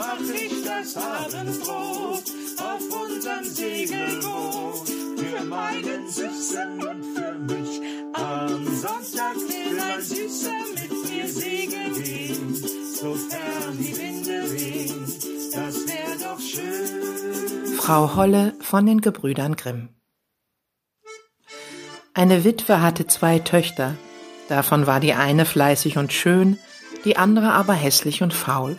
mach 0.01 0.35
ich 0.35 0.65
das 0.65 0.97
Abendbrot 0.97 2.25
auf 2.59 2.83
unserem 3.03 3.45
Segelboot 3.45 4.89
für 5.19 5.45
meinen 5.45 6.09
Süßen 6.09 6.73
und 6.89 7.05
für 7.15 7.33
mich. 7.39 7.81
Am 8.15 8.67
Sonntag 8.67 9.37
will 9.37 9.79
ein 9.79 10.03
Süßer 10.03 10.61
mit 10.75 11.11
mir 11.11 11.29
segeln 11.29 12.03
gehen, 12.03 12.55
sofern 12.55 13.79
die 13.79 13.97
Winde 13.97 14.53
wehen, 14.53 15.07
das 15.55 15.87
wär 15.87 16.29
doch 16.29 16.41
schön. 16.41 17.77
Frau 17.77 18.17
Holle 18.17 18.55
von 18.61 18.87
den 18.87 19.01
Gebrüdern 19.01 19.57
Grimm 19.57 19.91
Eine 22.15 22.45
Witwe 22.45 22.81
hatte 22.81 23.07
zwei 23.07 23.39
Töchter, 23.39 23.97
davon 24.49 24.87
war 24.87 25.01
die 25.01 25.13
eine 25.13 25.45
fleißig 25.45 25.99
und 25.99 26.13
schön, 26.13 26.59
die 27.05 27.17
andere 27.17 27.53
aber 27.53 27.75
hässlich 27.75 28.23
und 28.23 28.33
faul. 28.33 28.79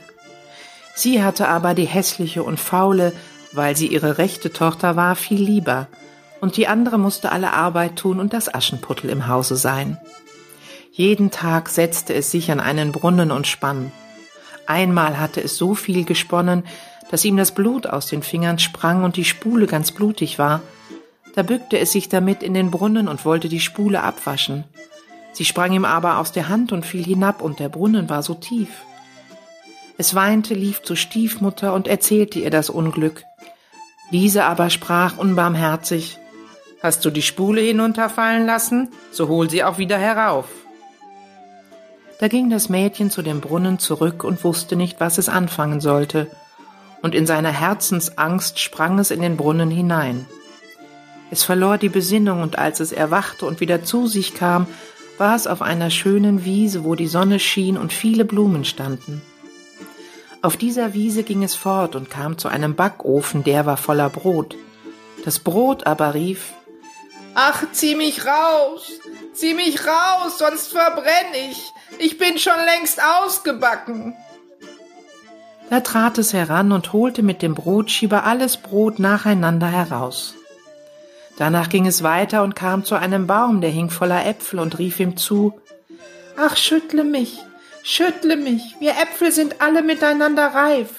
Sie 1.01 1.23
hatte 1.23 1.47
aber 1.47 1.73
die 1.73 1.87
hässliche 1.87 2.43
und 2.43 2.59
faule 2.59 3.11
weil 3.53 3.75
sie 3.75 3.87
ihre 3.87 4.17
rechte 4.17 4.51
Tochter 4.51 4.95
war, 4.95 5.15
viel 5.15 5.41
lieber, 5.41 5.87
und 6.39 6.57
die 6.57 6.67
andere 6.67 6.97
musste 6.97 7.31
alle 7.31 7.53
Arbeit 7.53 7.97
tun 7.97 8.19
und 8.19 8.33
das 8.33 8.53
Aschenputtel 8.53 9.09
im 9.09 9.27
Hause 9.27 9.55
sein. 9.55 9.97
Jeden 10.91 11.31
Tag 11.31 11.69
setzte 11.69 12.13
es 12.13 12.31
sich 12.31 12.51
an 12.51 12.59
einen 12.59 12.91
Brunnen 12.91 13.31
und 13.31 13.47
spann. 13.47 13.91
Einmal 14.65 15.19
hatte 15.19 15.41
es 15.41 15.57
so 15.57 15.75
viel 15.75 16.03
gesponnen, 16.05 16.63
dass 17.09 17.25
ihm 17.25 17.37
das 17.37 17.53
Blut 17.53 17.87
aus 17.87 18.07
den 18.07 18.23
Fingern 18.23 18.59
sprang 18.59 19.03
und 19.03 19.17
die 19.17 19.25
Spule 19.25 19.67
ganz 19.67 19.91
blutig 19.91 20.39
war. 20.39 20.61
Da 21.35 21.43
bückte 21.43 21.77
es 21.77 21.91
sich 21.91 22.09
damit 22.09 22.41
in 22.43 22.53
den 22.53 22.71
Brunnen 22.71 23.07
und 23.07 23.25
wollte 23.25 23.49
die 23.49 23.59
Spule 23.59 24.01
abwaschen. 24.01 24.63
Sie 25.33 25.45
sprang 25.45 25.71
ihm 25.73 25.85
aber 25.85 26.19
aus 26.19 26.31
der 26.31 26.49
Hand 26.49 26.71
und 26.71 26.85
fiel 26.85 27.03
hinab, 27.03 27.41
und 27.41 27.59
der 27.59 27.69
Brunnen 27.69 28.09
war 28.09 28.23
so 28.23 28.33
tief. 28.33 28.69
Es 30.01 30.15
weinte, 30.15 30.55
lief 30.55 30.81
zur 30.81 30.95
Stiefmutter 30.95 31.75
und 31.75 31.87
erzählte 31.87 32.39
ihr 32.39 32.49
das 32.49 32.71
Unglück. 32.71 33.23
Diese 34.11 34.45
aber 34.45 34.71
sprach 34.71 35.19
unbarmherzig 35.19 36.17
Hast 36.81 37.05
du 37.05 37.11
die 37.11 37.21
Spule 37.21 37.61
hinunterfallen 37.61 38.47
lassen, 38.47 38.89
so 39.11 39.27
hol 39.27 39.47
sie 39.47 39.63
auch 39.63 39.77
wieder 39.77 39.99
herauf. 39.99 40.47
Da 42.19 42.29
ging 42.29 42.49
das 42.49 42.67
Mädchen 42.67 43.11
zu 43.11 43.21
dem 43.21 43.41
Brunnen 43.41 43.77
zurück 43.77 44.23
und 44.23 44.43
wusste 44.43 44.75
nicht, 44.75 44.99
was 44.99 45.19
es 45.19 45.29
anfangen 45.29 45.81
sollte, 45.81 46.31
und 47.03 47.13
in 47.13 47.27
seiner 47.27 47.51
Herzensangst 47.51 48.57
sprang 48.57 48.97
es 48.97 49.11
in 49.11 49.21
den 49.21 49.37
Brunnen 49.37 49.69
hinein. 49.69 50.25
Es 51.29 51.43
verlor 51.43 51.77
die 51.77 51.89
Besinnung, 51.89 52.41
und 52.41 52.57
als 52.57 52.79
es 52.79 52.91
erwachte 52.91 53.45
und 53.45 53.59
wieder 53.59 53.83
zu 53.83 54.07
sich 54.07 54.33
kam, 54.33 54.65
war 55.19 55.35
es 55.35 55.45
auf 55.45 55.61
einer 55.61 55.91
schönen 55.91 56.43
Wiese, 56.43 56.85
wo 56.85 56.95
die 56.95 57.05
Sonne 57.05 57.37
schien 57.37 57.77
und 57.77 57.93
viele 57.93 58.25
Blumen 58.25 58.65
standen. 58.65 59.21
Auf 60.43 60.57
dieser 60.57 60.93
Wiese 60.93 61.23
ging 61.23 61.43
es 61.43 61.55
fort 61.55 61.95
und 61.95 62.09
kam 62.09 62.37
zu 62.37 62.47
einem 62.47 62.75
Backofen, 62.75 63.43
der 63.43 63.65
war 63.65 63.77
voller 63.77 64.09
Brot. 64.09 64.55
Das 65.23 65.39
Brot 65.39 65.85
aber 65.85 66.13
rief 66.15 66.53
Ach, 67.35 67.63
zieh 67.71 67.95
mich 67.95 68.25
raus, 68.25 68.91
zieh 69.33 69.53
mich 69.53 69.85
raus, 69.85 70.39
sonst 70.39 70.71
verbrenn 70.71 71.33
ich. 71.49 71.71
Ich 71.99 72.17
bin 72.17 72.37
schon 72.37 72.59
längst 72.65 72.99
ausgebacken. 73.01 74.15
Da 75.69 75.79
trat 75.79 76.17
es 76.17 76.33
heran 76.33 76.73
und 76.73 76.91
holte 76.91 77.23
mit 77.23 77.41
dem 77.41 77.55
Brotschieber 77.55 78.25
alles 78.25 78.57
Brot 78.57 78.99
nacheinander 78.99 79.67
heraus. 79.67 80.33
Danach 81.37 81.69
ging 81.69 81.87
es 81.87 82.03
weiter 82.03 82.43
und 82.43 82.55
kam 82.55 82.83
zu 82.83 82.95
einem 82.95 83.27
Baum, 83.27 83.61
der 83.61 83.69
hing 83.69 83.89
voller 83.89 84.25
Äpfel 84.25 84.59
und 84.59 84.79
rief 84.79 84.99
ihm 84.99 85.15
zu 85.15 85.53
Ach, 86.35 86.57
schüttle 86.57 87.03
mich, 87.03 87.39
schüttle 87.83 88.37
mich, 88.37 88.75
wir 88.79 88.91
Äpfel 88.91 89.31
sind 89.31 89.61
alle 89.61 89.81
miteinander 89.81 90.47
reif. 90.47 90.89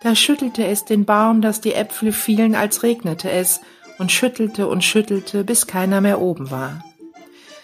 Da 0.00 0.14
schüttelte 0.14 0.64
es 0.64 0.84
den 0.84 1.04
Baum, 1.04 1.42
dass 1.42 1.60
die 1.60 1.74
Äpfel 1.74 2.12
fielen, 2.12 2.54
als 2.54 2.82
regnete 2.82 3.30
es, 3.30 3.60
und 3.98 4.12
schüttelte 4.12 4.68
und 4.68 4.84
schüttelte, 4.84 5.44
bis 5.44 5.66
keiner 5.66 6.00
mehr 6.00 6.20
oben 6.20 6.50
war. 6.50 6.84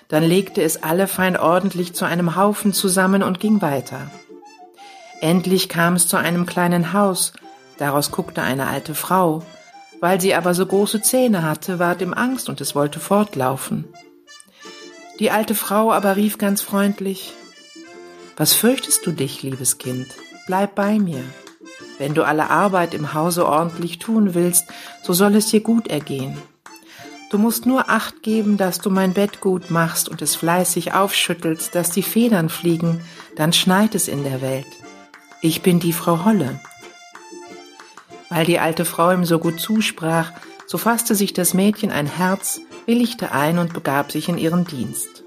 Dann 0.09 0.25
legte 0.25 0.63
es 0.63 0.83
alle 0.83 1.07
fein 1.07 1.37
ordentlich 1.37 1.95
zu 1.95 2.05
einem 2.05 2.37
Haufen 2.37 2.73
zusammen 2.73 3.23
und 3.23 3.41
ging 3.41 3.63
weiter. 3.63 4.11
Endlich 5.21 5.69
kam 5.69 5.95
es 5.95 6.09
zu 6.09 6.17
einem 6.17 6.45
kleinen 6.45 6.93
Haus, 6.93 7.33
daraus 7.79 8.11
guckte 8.11 8.43
eine 8.43 8.67
alte 8.67 8.95
Frau. 8.95 9.43
Weil 10.01 10.21
sie 10.21 10.35
aber 10.35 10.55
so 10.55 10.67
große 10.67 11.01
Zähne 11.01 11.45
hatte, 11.45 11.79
ward 11.79 12.03
ihm 12.03 12.13
Angst 12.13 12.49
und 12.49 12.61
es 12.61 12.75
wollte 12.75 13.01
fortlaufen. 13.01 13.87
Die 15.21 15.31
alte 15.31 15.55
Frau 15.55 15.93
aber 15.93 16.17
rief 16.17 16.37
ganz 16.37 16.61
freundlich, 16.61 17.33
Was 18.37 18.53
fürchtest 18.53 19.07
du 19.07 19.13
dich, 19.13 19.43
liebes 19.43 19.79
Kind? 19.79 20.09
Bleib 20.47 20.75
bei 20.75 20.99
mir. 20.99 21.23
Wenn 21.99 22.15
du 22.15 22.25
alle 22.25 22.51
Arbeit 22.51 22.93
im 22.93 23.15
Hause 23.15 23.47
ordentlich 23.47 24.01
tun 24.01 24.35
willst, 24.35 24.67
so 25.03 25.13
soll 25.13 25.37
es 25.37 25.47
dir 25.47 25.61
gut 25.61 25.87
ergehen. 25.89 26.37
Du 27.31 27.39
musst 27.39 27.65
nur 27.65 27.89
acht 27.89 28.23
geben, 28.23 28.57
dass 28.57 28.79
du 28.79 28.91
mein 28.91 29.13
Bett 29.13 29.41
gut 29.41 29.71
machst 29.71 30.09
und 30.09 30.21
es 30.21 30.37
fleißig 30.37 30.93
aufschüttelst, 30.93 31.75
dass 31.75 31.91
die 31.91 32.03
Federn 32.03 32.49
fliegen, 32.49 33.01
dann 33.37 33.53
schneit 33.53 33.95
es 33.95 34.09
in 34.09 34.25
der 34.25 34.41
Welt. 34.43 34.67
Ich 35.41 35.63
bin 35.63 35.81
die 35.81 35.93
Frau 35.93 36.25
Holle. 36.25 36.61
Weil 38.31 38.47
die 38.47 38.59
alte 38.59 38.85
Frau 38.85 39.13
ihm 39.13 39.25
so 39.25 39.39
gut 39.39 39.61
zusprach, 39.61 40.33
so 40.67 40.79
fasste 40.79 41.15
sich 41.15 41.33
das 41.33 41.55
Mädchen 41.55 41.91
ein 41.91 42.07
Herz, 42.07 42.61
willigte 42.87 43.33
ein 43.33 43.59
und 43.59 43.73
begab 43.73 44.13
sich 44.13 44.29
in 44.29 44.39
ihren 44.39 44.65
Dienst. 44.65 45.24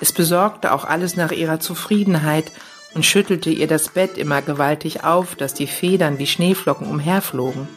Es 0.00 0.12
besorgte 0.12 0.72
auch 0.72 0.84
alles 0.84 1.16
nach 1.16 1.32
ihrer 1.32 1.60
Zufriedenheit 1.60 2.52
und 2.94 3.04
schüttelte 3.04 3.50
ihr 3.50 3.66
das 3.66 3.88
Bett 3.90 4.16
immer 4.16 4.42
gewaltig 4.42 5.04
auf, 5.04 5.34
dass 5.34 5.54
die 5.54 5.66
Federn 5.66 6.18
wie 6.18 6.26
Schneeflocken 6.26 6.86
umherflogen. 6.86 7.68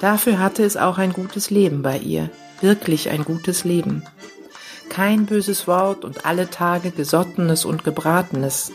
Dafür 0.00 0.38
hatte 0.38 0.62
es 0.64 0.76
auch 0.76 0.98
ein 0.98 1.12
gutes 1.12 1.50
Leben 1.50 1.82
bei 1.82 1.98
ihr, 1.98 2.30
wirklich 2.60 3.10
ein 3.10 3.24
gutes 3.24 3.64
Leben. 3.64 4.04
Kein 4.88 5.26
böses 5.26 5.66
Wort 5.66 6.04
und 6.04 6.24
alle 6.24 6.50
Tage 6.50 6.90
Gesottenes 6.90 7.64
und 7.64 7.84
Gebratenes. 7.84 8.72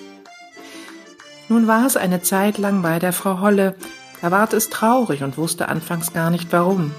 Nun 1.50 1.68
war 1.68 1.86
es 1.86 1.98
eine 1.98 2.22
Zeit 2.22 2.58
lang 2.58 2.82
bei 2.82 3.00
der 3.00 3.14
Frau 3.14 3.40
Holle, 3.40 3.76
da 4.22 4.32
ward 4.32 4.54
es 4.54 4.70
traurig 4.70 5.24
und 5.24 5.38
wusste 5.38 5.70
anfangs 5.70 6.14
gar 6.14 6.30
nicht 6.30 6.52
warum. 6.52 6.92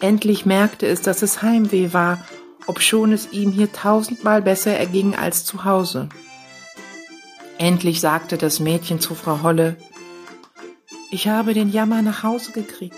Endlich 0.00 0.46
merkte 0.46 0.86
es, 0.86 1.02
dass 1.02 1.22
es 1.22 1.42
Heimweh 1.42 1.92
war, 1.92 2.18
obschon 2.66 3.12
es 3.12 3.32
ihm 3.32 3.52
hier 3.52 3.72
tausendmal 3.72 4.42
besser 4.42 4.76
erging 4.76 5.14
als 5.14 5.44
zu 5.44 5.64
Hause. 5.64 6.08
Endlich 7.58 8.00
sagte 8.00 8.36
das 8.36 8.60
Mädchen 8.60 9.00
zu 9.00 9.14
Frau 9.14 9.42
Holle, 9.42 9.76
ich 11.10 11.28
habe 11.28 11.54
den 11.54 11.70
Jammer 11.70 12.02
nach 12.02 12.22
Hause 12.22 12.52
gekriegt. 12.52 12.96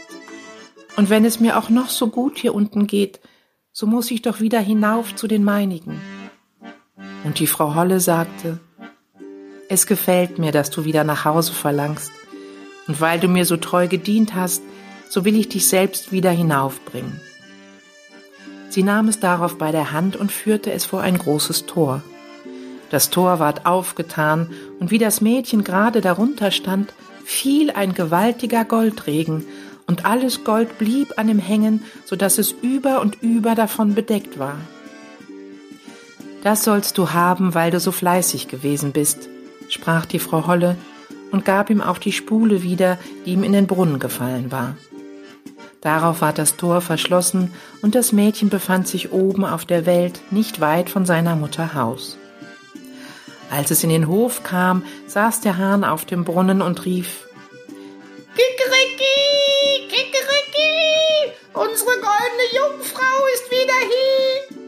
Und 0.96 1.10
wenn 1.10 1.24
es 1.24 1.40
mir 1.40 1.58
auch 1.58 1.68
noch 1.68 1.90
so 1.90 2.08
gut 2.08 2.38
hier 2.38 2.54
unten 2.54 2.86
geht, 2.86 3.20
so 3.72 3.86
muss 3.86 4.10
ich 4.10 4.22
doch 4.22 4.40
wieder 4.40 4.60
hinauf 4.60 5.14
zu 5.14 5.26
den 5.26 5.44
meinigen. 5.44 6.00
Und 7.24 7.38
die 7.38 7.46
Frau 7.46 7.74
Holle 7.74 8.00
sagte, 8.00 8.58
es 9.68 9.86
gefällt 9.86 10.38
mir, 10.38 10.52
dass 10.52 10.70
du 10.70 10.84
wieder 10.84 11.04
nach 11.04 11.24
Hause 11.24 11.52
verlangst, 11.52 12.10
und 12.86 13.00
weil 13.00 13.18
du 13.20 13.28
mir 13.28 13.44
so 13.44 13.56
treu 13.56 13.88
gedient 13.88 14.34
hast, 14.34 14.62
so 15.10 15.24
will 15.24 15.36
ich 15.36 15.48
dich 15.48 15.66
selbst 15.66 16.12
wieder 16.12 16.30
hinaufbringen. 16.30 17.20
Sie 18.76 18.82
nahm 18.82 19.08
es 19.08 19.20
darauf 19.20 19.56
bei 19.56 19.72
der 19.72 19.92
Hand 19.92 20.16
und 20.16 20.30
führte 20.30 20.70
es 20.70 20.84
vor 20.84 21.00
ein 21.00 21.16
großes 21.16 21.64
Tor. 21.64 22.02
Das 22.90 23.08
Tor 23.08 23.38
ward 23.38 23.64
aufgetan, 23.64 24.50
und 24.78 24.90
wie 24.90 24.98
das 24.98 25.22
Mädchen 25.22 25.64
gerade 25.64 26.02
darunter 26.02 26.50
stand, 26.50 26.92
fiel 27.24 27.70
ein 27.70 27.94
gewaltiger 27.94 28.66
Goldregen, 28.66 29.46
und 29.86 30.04
alles 30.04 30.44
Gold 30.44 30.76
blieb 30.76 31.14
an 31.16 31.30
ihm 31.30 31.38
hängen, 31.38 31.84
so 32.04 32.16
dass 32.16 32.36
es 32.36 32.52
über 32.52 33.00
und 33.00 33.22
über 33.22 33.54
davon 33.54 33.94
bedeckt 33.94 34.38
war. 34.38 34.58
Das 36.42 36.62
sollst 36.62 36.98
du 36.98 37.14
haben, 37.14 37.54
weil 37.54 37.70
du 37.70 37.80
so 37.80 37.92
fleißig 37.92 38.46
gewesen 38.46 38.92
bist, 38.92 39.30
sprach 39.70 40.04
die 40.04 40.18
Frau 40.18 40.46
Holle 40.46 40.76
und 41.30 41.46
gab 41.46 41.70
ihm 41.70 41.80
auch 41.80 41.96
die 41.96 42.12
Spule 42.12 42.62
wieder, 42.62 42.98
die 43.24 43.32
ihm 43.32 43.42
in 43.42 43.54
den 43.54 43.68
Brunnen 43.68 44.00
gefallen 44.00 44.52
war. 44.52 44.76
Darauf 45.86 46.20
ward 46.20 46.36
das 46.38 46.56
Tor 46.56 46.80
verschlossen, 46.80 47.54
und 47.80 47.94
das 47.94 48.10
Mädchen 48.10 48.48
befand 48.48 48.88
sich 48.88 49.12
oben 49.12 49.44
auf 49.44 49.64
der 49.64 49.86
Welt, 49.86 50.20
nicht 50.32 50.60
weit 50.60 50.90
von 50.90 51.06
seiner 51.06 51.36
Mutter 51.36 51.74
Haus. 51.74 52.18
Als 53.52 53.70
es 53.70 53.84
in 53.84 53.90
den 53.90 54.08
Hof 54.08 54.42
kam, 54.42 54.82
saß 55.06 55.42
der 55.42 55.58
Hahn 55.58 55.84
auf 55.84 56.04
dem 56.04 56.24
Brunnen 56.24 56.60
und 56.60 56.84
rief 56.86 57.28
Kikeriki, 58.34 59.86
Kikeriki, 59.88 61.30
unsere 61.54 61.92
goldene 62.00 62.48
Jungfrau 62.52 63.26
ist 63.34 63.48
wieder 63.52 63.78
hier. 63.88 64.58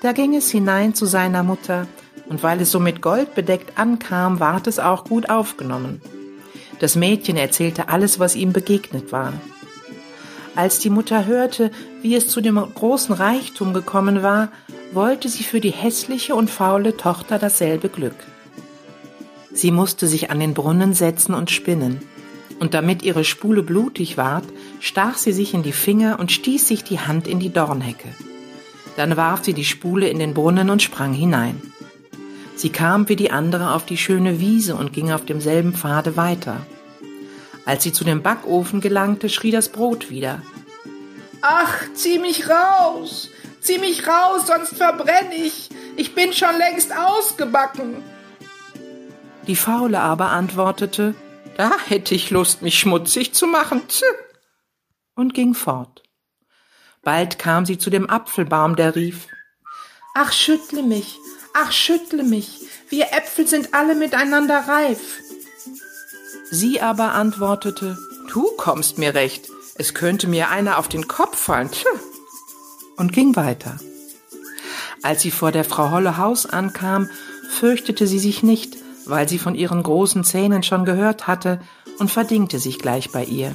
Da 0.00 0.12
ging 0.12 0.34
es 0.34 0.50
hinein 0.50 0.94
zu 0.94 1.04
seiner 1.04 1.42
Mutter, 1.42 1.86
und 2.26 2.42
weil 2.42 2.62
es 2.62 2.70
so 2.70 2.80
mit 2.80 3.02
Gold 3.02 3.34
bedeckt 3.34 3.78
ankam, 3.78 4.40
ward 4.40 4.66
es 4.66 4.78
auch 4.78 5.04
gut 5.04 5.28
aufgenommen. 5.28 6.00
Das 6.82 6.96
Mädchen 6.96 7.36
erzählte 7.36 7.88
alles, 7.90 8.18
was 8.18 8.34
ihm 8.34 8.52
begegnet 8.52 9.12
war. 9.12 9.32
Als 10.56 10.80
die 10.80 10.90
Mutter 10.90 11.26
hörte, 11.26 11.70
wie 12.02 12.16
es 12.16 12.26
zu 12.26 12.40
dem 12.40 12.56
großen 12.56 13.14
Reichtum 13.14 13.72
gekommen 13.72 14.24
war, 14.24 14.48
wollte 14.92 15.28
sie 15.28 15.44
für 15.44 15.60
die 15.60 15.70
hässliche 15.70 16.34
und 16.34 16.50
faule 16.50 16.96
Tochter 16.96 17.38
dasselbe 17.38 17.88
Glück. 17.88 18.16
Sie 19.52 19.70
musste 19.70 20.08
sich 20.08 20.32
an 20.32 20.40
den 20.40 20.54
Brunnen 20.54 20.92
setzen 20.92 21.34
und 21.34 21.52
spinnen, 21.52 22.00
und 22.58 22.74
damit 22.74 23.04
ihre 23.04 23.22
Spule 23.22 23.62
blutig 23.62 24.16
ward, 24.16 24.44
stach 24.80 25.18
sie 25.18 25.32
sich 25.32 25.54
in 25.54 25.62
die 25.62 25.70
Finger 25.70 26.18
und 26.18 26.32
stieß 26.32 26.66
sich 26.66 26.82
die 26.82 26.98
Hand 26.98 27.28
in 27.28 27.38
die 27.38 27.52
Dornhecke. 27.52 28.08
Dann 28.96 29.16
warf 29.16 29.44
sie 29.44 29.54
die 29.54 29.64
Spule 29.64 30.08
in 30.08 30.18
den 30.18 30.34
Brunnen 30.34 30.68
und 30.68 30.82
sprang 30.82 31.12
hinein. 31.12 31.62
Sie 32.56 32.70
kam 32.70 33.08
wie 33.08 33.16
die 33.16 33.30
andere 33.30 33.72
auf 33.72 33.86
die 33.86 33.96
schöne 33.96 34.40
Wiese 34.40 34.74
und 34.74 34.92
ging 34.92 35.12
auf 35.12 35.24
demselben 35.24 35.74
Pfade 35.74 36.16
weiter. 36.16 36.66
Als 37.64 37.82
sie 37.82 37.92
zu 37.92 38.04
dem 38.04 38.22
Backofen 38.22 38.80
gelangte, 38.80 39.28
schrie 39.28 39.50
das 39.50 39.68
Brot 39.68 40.10
wieder. 40.10 40.42
Ach, 41.40 41.84
zieh 41.94 42.18
mich 42.18 42.48
raus! 42.48 43.28
Zieh 43.62 43.78
mich 43.78 44.08
raus, 44.08 44.48
sonst 44.48 44.76
verbrenn 44.76 45.30
ich. 45.30 45.70
Ich 45.96 46.16
bin 46.16 46.32
schon 46.32 46.58
längst 46.58 46.92
ausgebacken. 46.96 48.02
Die 49.46 49.54
Faule 49.54 50.00
aber 50.00 50.30
antwortete, 50.30 51.14
Da 51.56 51.70
hätte 51.86 52.14
ich 52.14 52.30
Lust, 52.30 52.62
mich 52.62 52.78
schmutzig 52.78 53.34
zu 53.34 53.46
machen. 53.46 53.82
Tch. 53.86 54.02
Und 55.14 55.32
ging 55.32 55.54
fort. 55.54 56.02
Bald 57.02 57.38
kam 57.38 57.64
sie 57.64 57.78
zu 57.78 57.90
dem 57.90 58.10
Apfelbaum, 58.10 58.74
der 58.74 58.96
rief, 58.96 59.28
Ach, 60.14 60.32
schüttle 60.32 60.82
mich, 60.82 61.18
ach, 61.54 61.72
schüttle 61.72 62.22
mich, 62.22 62.60
wir 62.88 63.12
Äpfel 63.12 63.46
sind 63.46 63.72
alle 63.72 63.94
miteinander 63.94 64.58
reif. 64.68 65.21
Sie 66.54 66.82
aber 66.82 67.14
antwortete, 67.14 67.96
Du 68.30 68.46
kommst 68.58 68.98
mir 68.98 69.14
recht, 69.14 69.48
es 69.76 69.94
könnte 69.94 70.28
mir 70.28 70.50
einer 70.50 70.76
auf 70.76 70.86
den 70.86 71.08
Kopf 71.08 71.38
fallen. 71.38 71.70
Tch. 71.70 71.86
Und 72.98 73.14
ging 73.14 73.34
weiter. 73.36 73.78
Als 75.02 75.22
sie 75.22 75.30
vor 75.30 75.50
der 75.50 75.64
Frau 75.64 75.90
Holle 75.90 76.18
Haus 76.18 76.44
ankam, 76.44 77.08
fürchtete 77.50 78.06
sie 78.06 78.18
sich 78.18 78.42
nicht, 78.42 78.76
weil 79.06 79.30
sie 79.30 79.38
von 79.38 79.54
ihren 79.54 79.82
großen 79.82 80.24
Zähnen 80.24 80.62
schon 80.62 80.84
gehört 80.84 81.26
hatte 81.26 81.58
und 81.98 82.10
verdingte 82.10 82.58
sich 82.58 82.78
gleich 82.78 83.10
bei 83.12 83.24
ihr. 83.24 83.54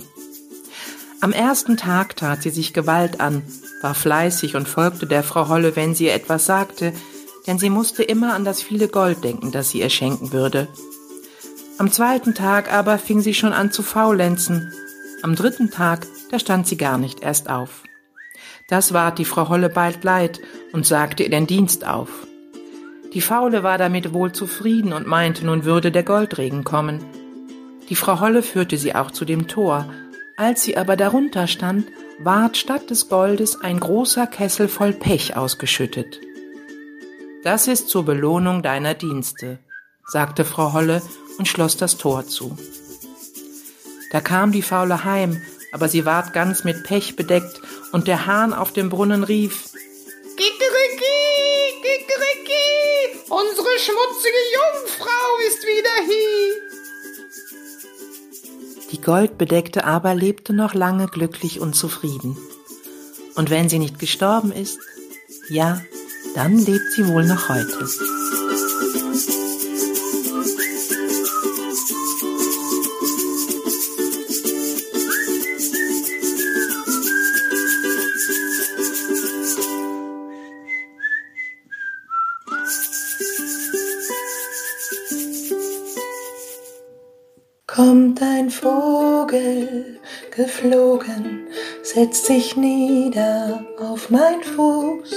Am 1.21 1.33
ersten 1.33 1.77
Tag 1.77 2.15
tat 2.15 2.41
sie 2.41 2.49
sich 2.49 2.73
Gewalt 2.73 3.19
an, 3.19 3.43
war 3.83 3.93
fleißig 3.93 4.55
und 4.55 4.67
folgte 4.67 5.05
der 5.05 5.21
Frau 5.21 5.49
Holle, 5.49 5.75
wenn 5.75 5.93
sie 5.93 6.05
ihr 6.05 6.15
etwas 6.15 6.47
sagte, 6.47 6.93
denn 7.45 7.59
sie 7.59 7.69
musste 7.69 8.01
immer 8.01 8.33
an 8.33 8.43
das 8.43 8.63
viele 8.63 8.87
Gold 8.87 9.23
denken, 9.23 9.51
das 9.51 9.69
sie 9.69 9.81
ihr 9.81 9.91
schenken 9.91 10.31
würde. 10.31 10.67
Am 11.79 11.91
zweiten 11.91 12.33
Tag 12.33 12.73
aber 12.73 12.97
fing 12.97 13.21
sie 13.21 13.35
schon 13.35 13.53
an 13.53 13.71
zu 13.71 13.83
faulenzen. 13.83 14.73
Am 15.21 15.35
dritten 15.35 15.69
Tag, 15.69 16.07
da 16.31 16.39
stand 16.39 16.65
sie 16.65 16.77
gar 16.77 16.97
nicht 16.97 17.21
erst 17.21 17.51
auf. 17.51 17.83
Das 18.67 18.93
ward 18.93 19.19
die 19.19 19.25
Frau 19.25 19.47
Holle 19.47 19.69
bald 19.69 20.03
leid 20.03 20.41
und 20.73 20.87
sagte 20.87 21.23
ihr 21.23 21.29
den 21.29 21.45
Dienst 21.45 21.85
auf. 21.85 22.09
Die 23.13 23.21
Faule 23.21 23.61
war 23.61 23.77
damit 23.77 24.11
wohl 24.11 24.31
zufrieden 24.31 24.91
und 24.91 25.05
meinte, 25.05 25.45
nun 25.45 25.65
würde 25.65 25.91
der 25.91 26.03
Goldregen 26.03 26.63
kommen. 26.63 27.05
Die 27.89 27.95
Frau 27.95 28.19
Holle 28.19 28.41
führte 28.41 28.77
sie 28.77 28.95
auch 28.95 29.11
zu 29.11 29.23
dem 29.23 29.47
Tor. 29.47 29.87
Als 30.35 30.63
sie 30.63 30.77
aber 30.77 30.95
darunter 30.95 31.45
stand, 31.45 31.85
ward 32.19 32.57
statt 32.57 32.89
des 32.89 33.07
Goldes 33.07 33.61
ein 33.61 33.79
großer 33.79 34.25
Kessel 34.25 34.67
voll 34.67 34.93
Pech 34.93 35.37
ausgeschüttet. 35.37 36.19
Das 37.43 37.67
ist 37.67 37.89
zur 37.89 38.03
Belohnung 38.03 38.63
deiner 38.63 38.95
Dienste, 38.95 39.59
sagte 40.05 40.43
Frau 40.43 40.73
Holle 40.73 41.01
und 41.37 41.47
schloss 41.47 41.77
das 41.77 41.97
Tor 41.97 42.27
zu. 42.27 42.57
Da 44.11 44.21
kam 44.21 44.51
die 44.51 44.61
Faule 44.61 45.03
heim, 45.03 45.41
aber 45.71 45.89
sie 45.89 46.05
ward 46.05 46.33
ganz 46.33 46.63
mit 46.63 46.83
Pech 46.83 47.15
bedeckt, 47.15 47.61
und 47.91 48.07
der 48.07 48.25
Hahn 48.25 48.53
auf 48.53 48.73
dem 48.73 48.89
Brunnen 48.89 49.23
rief 49.23 49.69
Kikeriki, 50.35 51.17
Kikeriki, 51.81 53.23
unsere 53.29 53.79
schmutzige 53.79 54.43
Jungfrau 54.53 55.37
ist 55.47 55.63
wieder 55.63 55.95
hier. 56.05 56.67
Die 58.91 59.01
Goldbedeckte 59.01 59.83
aber 59.85 60.15
lebte 60.15 60.53
noch 60.53 60.73
lange 60.73 61.07
glücklich 61.07 61.59
und 61.59 61.75
zufrieden. 61.75 62.37
Und 63.35 63.49
wenn 63.49 63.69
sie 63.69 63.79
nicht 63.79 63.99
gestorben 63.99 64.51
ist, 64.51 64.79
ja, 65.49 65.81
dann 66.35 66.57
lebt 66.57 66.91
sie 66.95 67.07
wohl 67.07 67.25
noch 67.25 67.49
heute. 67.49 67.87
Kommt 87.77 88.23
ein 88.23 88.49
Vogel 88.49 89.99
geflogen, 90.35 91.45
setzt 91.83 92.25
sich 92.25 92.57
nieder 92.57 93.63
auf 93.79 94.09
mein 94.09 94.41
Fuß, 94.41 95.13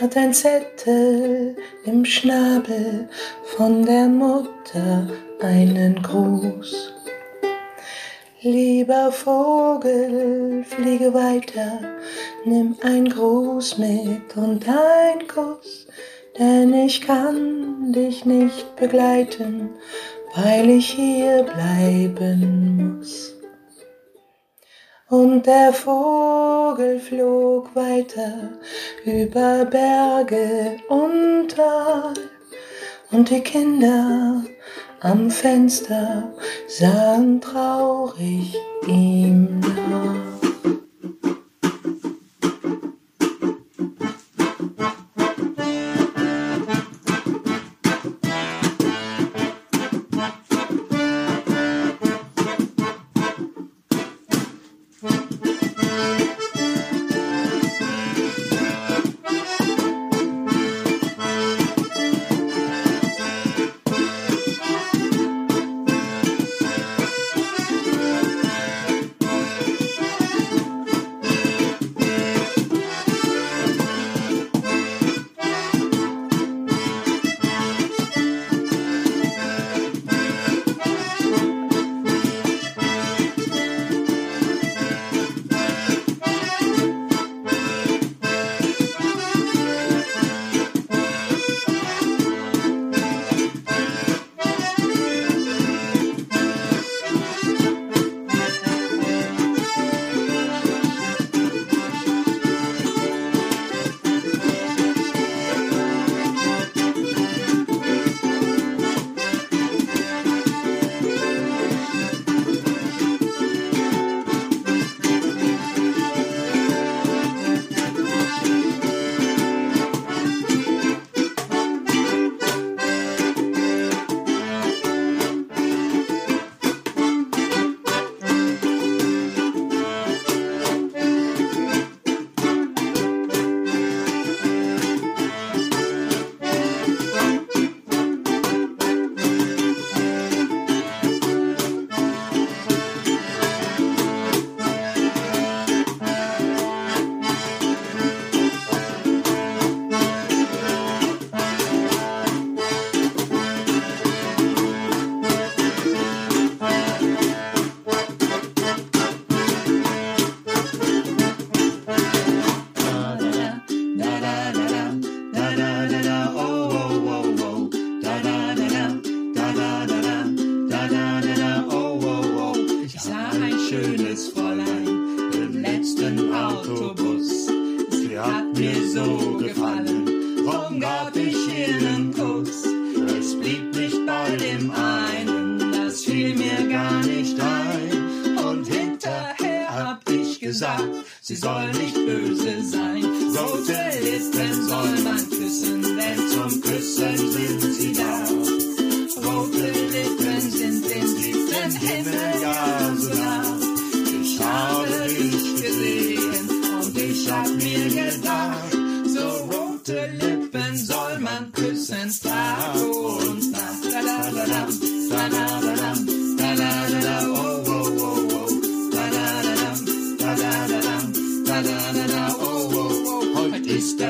hat 0.00 0.16
ein 0.16 0.34
Zettel 0.34 1.54
im 1.84 2.04
Schnabel 2.04 3.08
von 3.56 3.86
der 3.86 4.08
Mutter 4.08 5.08
einen 5.40 6.02
Gruß. 6.02 6.92
Lieber 8.42 9.12
Vogel, 9.12 10.64
fliege 10.64 11.14
weiter, 11.14 11.78
nimm 12.44 12.74
ein 12.82 13.08
Gruß 13.08 13.78
mit 13.78 14.36
und 14.36 14.66
ein 14.68 15.28
Kuss, 15.28 15.86
denn 16.36 16.74
ich 16.74 17.00
kann 17.00 17.92
dich 17.92 18.24
nicht 18.24 18.74
begleiten, 18.74 19.70
weil 20.34 20.70
ich 20.70 20.90
hier 20.90 21.42
bleiben 21.42 22.76
muss. 22.76 23.34
Und 25.08 25.44
der 25.46 25.72
Vogel 25.72 27.00
flog 27.00 27.74
weiter 27.74 28.50
über 29.04 29.64
Berge 29.64 30.76
und 30.88 31.48
Tal, 31.48 32.14
und 33.10 33.28
die 33.28 33.40
Kinder 33.40 34.44
am 35.00 35.30
Fenster 35.30 36.32
sahen 36.68 37.40
traurig 37.40 38.56
ihm 38.86 39.58
nach. 39.60 40.19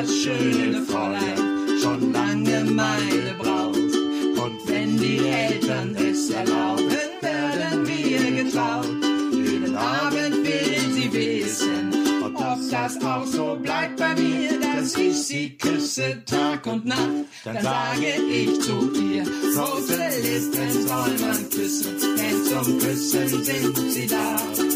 Das 0.00 0.16
schöne 0.16 0.82
Fräulein 0.82 1.78
schon 1.82 2.12
lange 2.12 2.64
meine 2.70 3.34
Braut. 3.38 3.76
Und 3.76 4.58
wenn 4.66 4.96
die 4.96 5.18
Eltern 5.18 5.94
es 5.96 6.30
erlauben, 6.30 7.10
werden 7.20 7.86
wir 7.86 8.44
getraut. 8.44 8.86
Jeden 9.32 9.76
Abend 9.76 10.36
will 10.44 10.92
sie 10.94 11.12
wissen, 11.12 11.92
ob 12.24 12.34
das 12.70 13.04
auch 13.04 13.26
so 13.26 13.58
bleibt 13.62 13.96
bei 13.96 14.14
mir, 14.14 14.50
dass 14.60 14.96
ich 14.96 15.16
sie 15.22 15.58
küsse 15.58 16.22
Tag 16.24 16.66
und 16.66 16.86
Nacht. 16.86 17.26
Dann 17.44 17.60
sage 17.60 18.14
ich 18.30 18.60
zu 18.60 18.92
ihr, 18.94 19.24
Lippen 19.24 20.86
soll 20.86 21.14
man 21.20 21.50
küssen, 21.50 21.96
denn 22.16 22.44
zum 22.44 22.78
Küssen 22.78 23.44
sind 23.44 23.76
sie 23.90 24.06
da. 24.06 24.69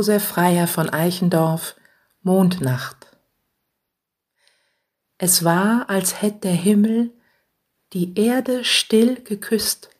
Josef 0.00 0.24
Freier 0.24 0.66
von 0.66 0.88
Eichendorff 0.88 1.76
Mondnacht 2.22 3.06
Es 5.18 5.44
war, 5.44 5.90
als 5.90 6.22
hätt 6.22 6.42
der 6.42 6.54
Himmel 6.54 7.12
die 7.92 8.18
Erde 8.18 8.64
still 8.64 9.16
geküsst, 9.16 9.90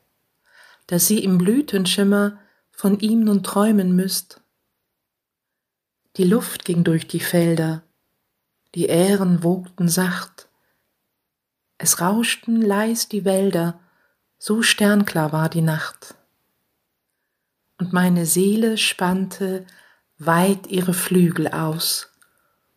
dass 0.87 1.07
sie 1.07 1.23
im 1.23 1.37
Blütenschimmer 1.37 2.39
von 2.71 2.99
ihm 3.01 3.25
nun 3.25 3.43
träumen 3.43 3.95
müsst. 3.95 4.41
Die 6.17 6.25
Luft 6.25 6.65
ging 6.65 6.83
durch 6.83 7.07
die 7.07 7.21
Felder, 7.21 7.83
die 8.75 8.87
Ähren 8.87 9.45
wogten 9.45 9.91
sacht, 9.91 10.49
es 11.77 12.01
rauschten 12.01 12.63
leis 12.63 13.11
die 13.11 13.27
Wälder, 13.27 13.79
so 14.39 14.63
sternklar 14.63 15.33
war 15.33 15.51
die 15.51 15.61
Nacht. 15.61 16.15
Und 17.77 17.93
meine 17.93 18.25
Seele 18.25 18.79
spannte 18.79 19.67
weit 20.21 20.67
ihre 20.69 20.93
Flügel 20.93 21.49
aus, 21.49 22.13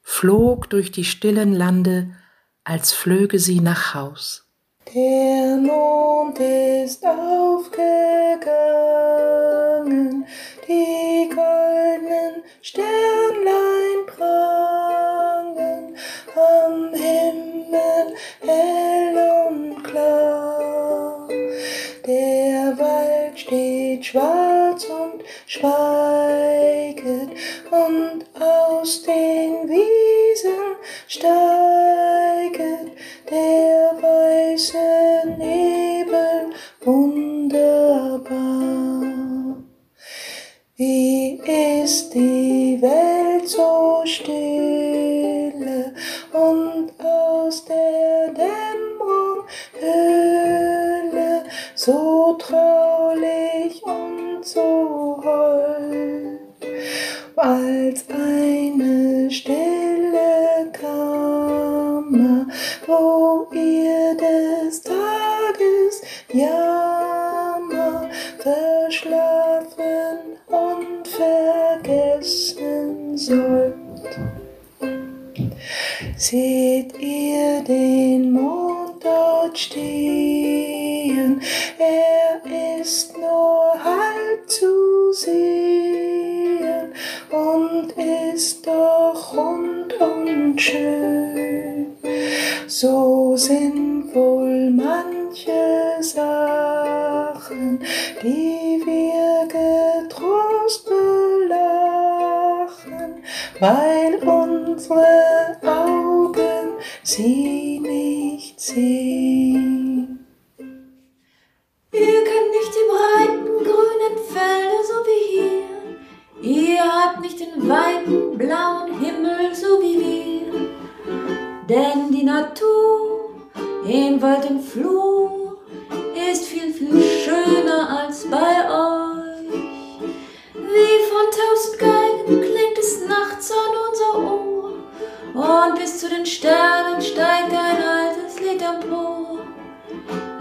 flog 0.02 0.70
durch 0.70 0.92
die 0.92 1.04
stillen 1.04 1.54
Lande, 1.54 2.16
als 2.64 2.94
flöge 2.94 3.38
sie 3.38 3.60
nach 3.60 3.94
Haus. 3.94 4.48
Der 4.96 5.58
Mond 5.58 6.40
ist 6.40 7.06
aufgegangen, 7.06 7.76
die 10.68 11.30
goldenen 11.30 12.44
Sternlein 12.62 14.06
prangen 14.08 15.98
am 16.34 16.94
Himmel 16.94 18.16
hell 18.40 19.48
und 19.50 19.84
klar. 19.84 21.28
Der 22.06 22.78
Wald 22.78 23.38
steht 23.38 24.06
schwarz 24.06 24.86
und 24.86 25.23
schweiget 25.54 27.30
und 27.70 28.26
aus 28.42 29.04
den 29.04 29.70
Wiesen 29.70 30.78
steiget 31.08 32.88
der 33.30 33.92
weiße 34.02 35.28
Nebel 35.38 36.54
wunderbar. 36.82 38.34
Wie 40.76 41.40
ist 41.84 42.16
die 42.16 42.80
Welt 42.82 43.48
so 43.48 44.02
stille 44.06 45.94
und 46.34 46.92
aus 47.00 47.64
der 47.66 48.30
Dämmerung 48.34 49.46
Höhle 49.80 51.44
so 51.76 52.34
traulich 52.40 52.93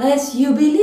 es 0.02 0.34
jubiliert 0.34 0.82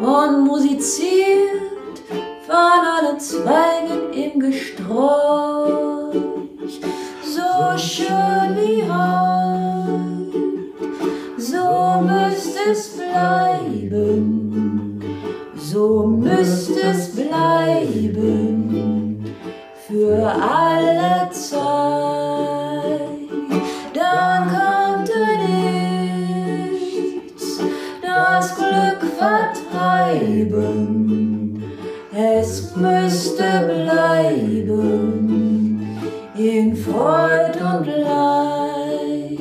und 0.00 0.44
musiziert, 0.44 2.02
von 2.46 2.56
allen 2.56 3.18
Zweigen 3.18 4.12
im 4.12 4.40
Gesträuch. 4.40 6.14
So 7.24 7.78
schön 7.78 8.56
wie 8.56 8.82
heut, 8.82 10.32
so 11.38 12.02
müsst 12.02 12.56
es 12.70 12.96
bleiben, 12.98 14.10
so 15.56 16.06
müsst 16.06 16.76
es 16.76 17.14
bleiben, 17.14 18.54
für 19.86 20.26
alle 20.26 21.30
Zeit. 21.30 22.21
bleiben, 30.44 31.62
es 32.14 32.76
müsste 32.76 33.42
bleiben 33.66 35.22
in 36.36 36.76
Freud 36.76 37.58
und 37.60 37.86
Leid. 37.86 39.38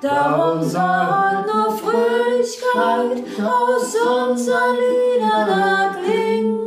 Darum 0.00 0.62
soll 0.62 1.44
nur 1.46 1.72
Fröhlichkeit 1.76 3.24
aus 3.42 3.96
unseren 3.96 4.76
Liedern 4.76 5.48
erklingen. 5.48 6.58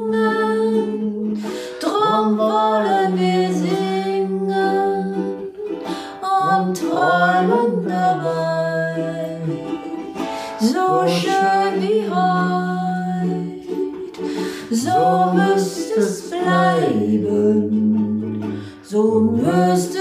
Drum 1.79 2.37
wollen 2.37 3.17
wir 3.17 3.53
singen 3.53 4.51
und 6.21 6.77
träumen 6.77 7.87
dabei. 7.87 9.39
So 10.59 11.07
schön 11.07 11.81
wie 11.81 12.09
heute 12.09 12.60
so 14.71 15.33
müsste 15.33 15.99
es 15.99 16.29
bleiben, 16.29 17.67
so 18.83 19.19
müsste 19.19 20.00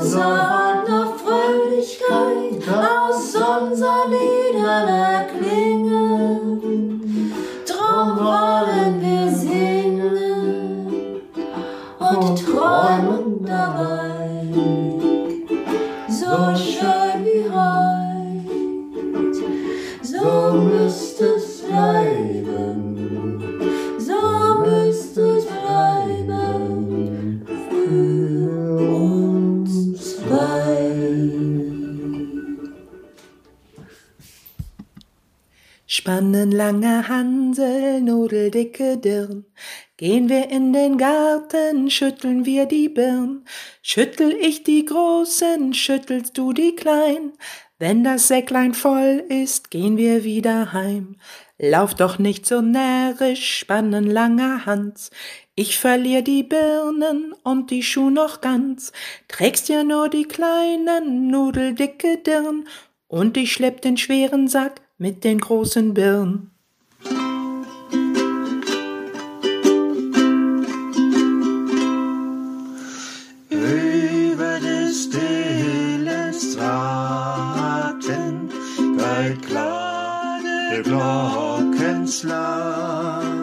bells. 0.00 0.37
Lange 36.68 37.08
Hansel, 37.08 38.02
nudeldicke 38.02 38.98
Dirn, 38.98 39.46
gehen 39.96 40.28
wir 40.28 40.50
in 40.50 40.74
den 40.74 40.98
Garten, 40.98 41.90
schütteln 41.90 42.44
wir 42.44 42.66
die 42.66 42.90
Birn. 42.90 43.46
Schüttel 43.80 44.32
ich 44.38 44.64
die 44.64 44.84
Großen, 44.84 45.72
schüttelst 45.72 46.36
du 46.36 46.52
die 46.52 46.76
Klein. 46.76 47.32
Wenn 47.78 48.04
das 48.04 48.28
Säcklein 48.28 48.74
voll 48.74 49.24
ist, 49.30 49.70
gehen 49.70 49.96
wir 49.96 50.24
wieder 50.24 50.74
heim. 50.74 51.16
Lauf 51.56 51.94
doch 51.94 52.18
nicht 52.18 52.44
so 52.44 52.60
närrisch, 52.60 53.60
spannen 53.60 54.04
langer 54.04 54.66
Hans. 54.66 55.10
Ich 55.54 55.78
verlier 55.78 56.20
die 56.20 56.42
Birnen 56.42 57.32
und 57.44 57.70
die 57.70 57.82
Schuh 57.82 58.10
noch 58.10 58.42
ganz. 58.42 58.92
Trägst 59.26 59.70
ja 59.70 59.84
nur 59.84 60.10
die 60.10 60.24
kleinen, 60.24 61.28
nudeldicke 61.28 62.18
Dirn. 62.18 62.68
Und 63.06 63.38
ich 63.38 63.54
schlepp 63.54 63.80
den 63.80 63.96
schweren 63.96 64.48
Sack 64.48 64.82
mit 64.98 65.24
den 65.24 65.38
großen 65.38 65.94
Birnen. 65.94 66.57
kleine 79.36 80.82
Glockenschlag. 80.82 83.37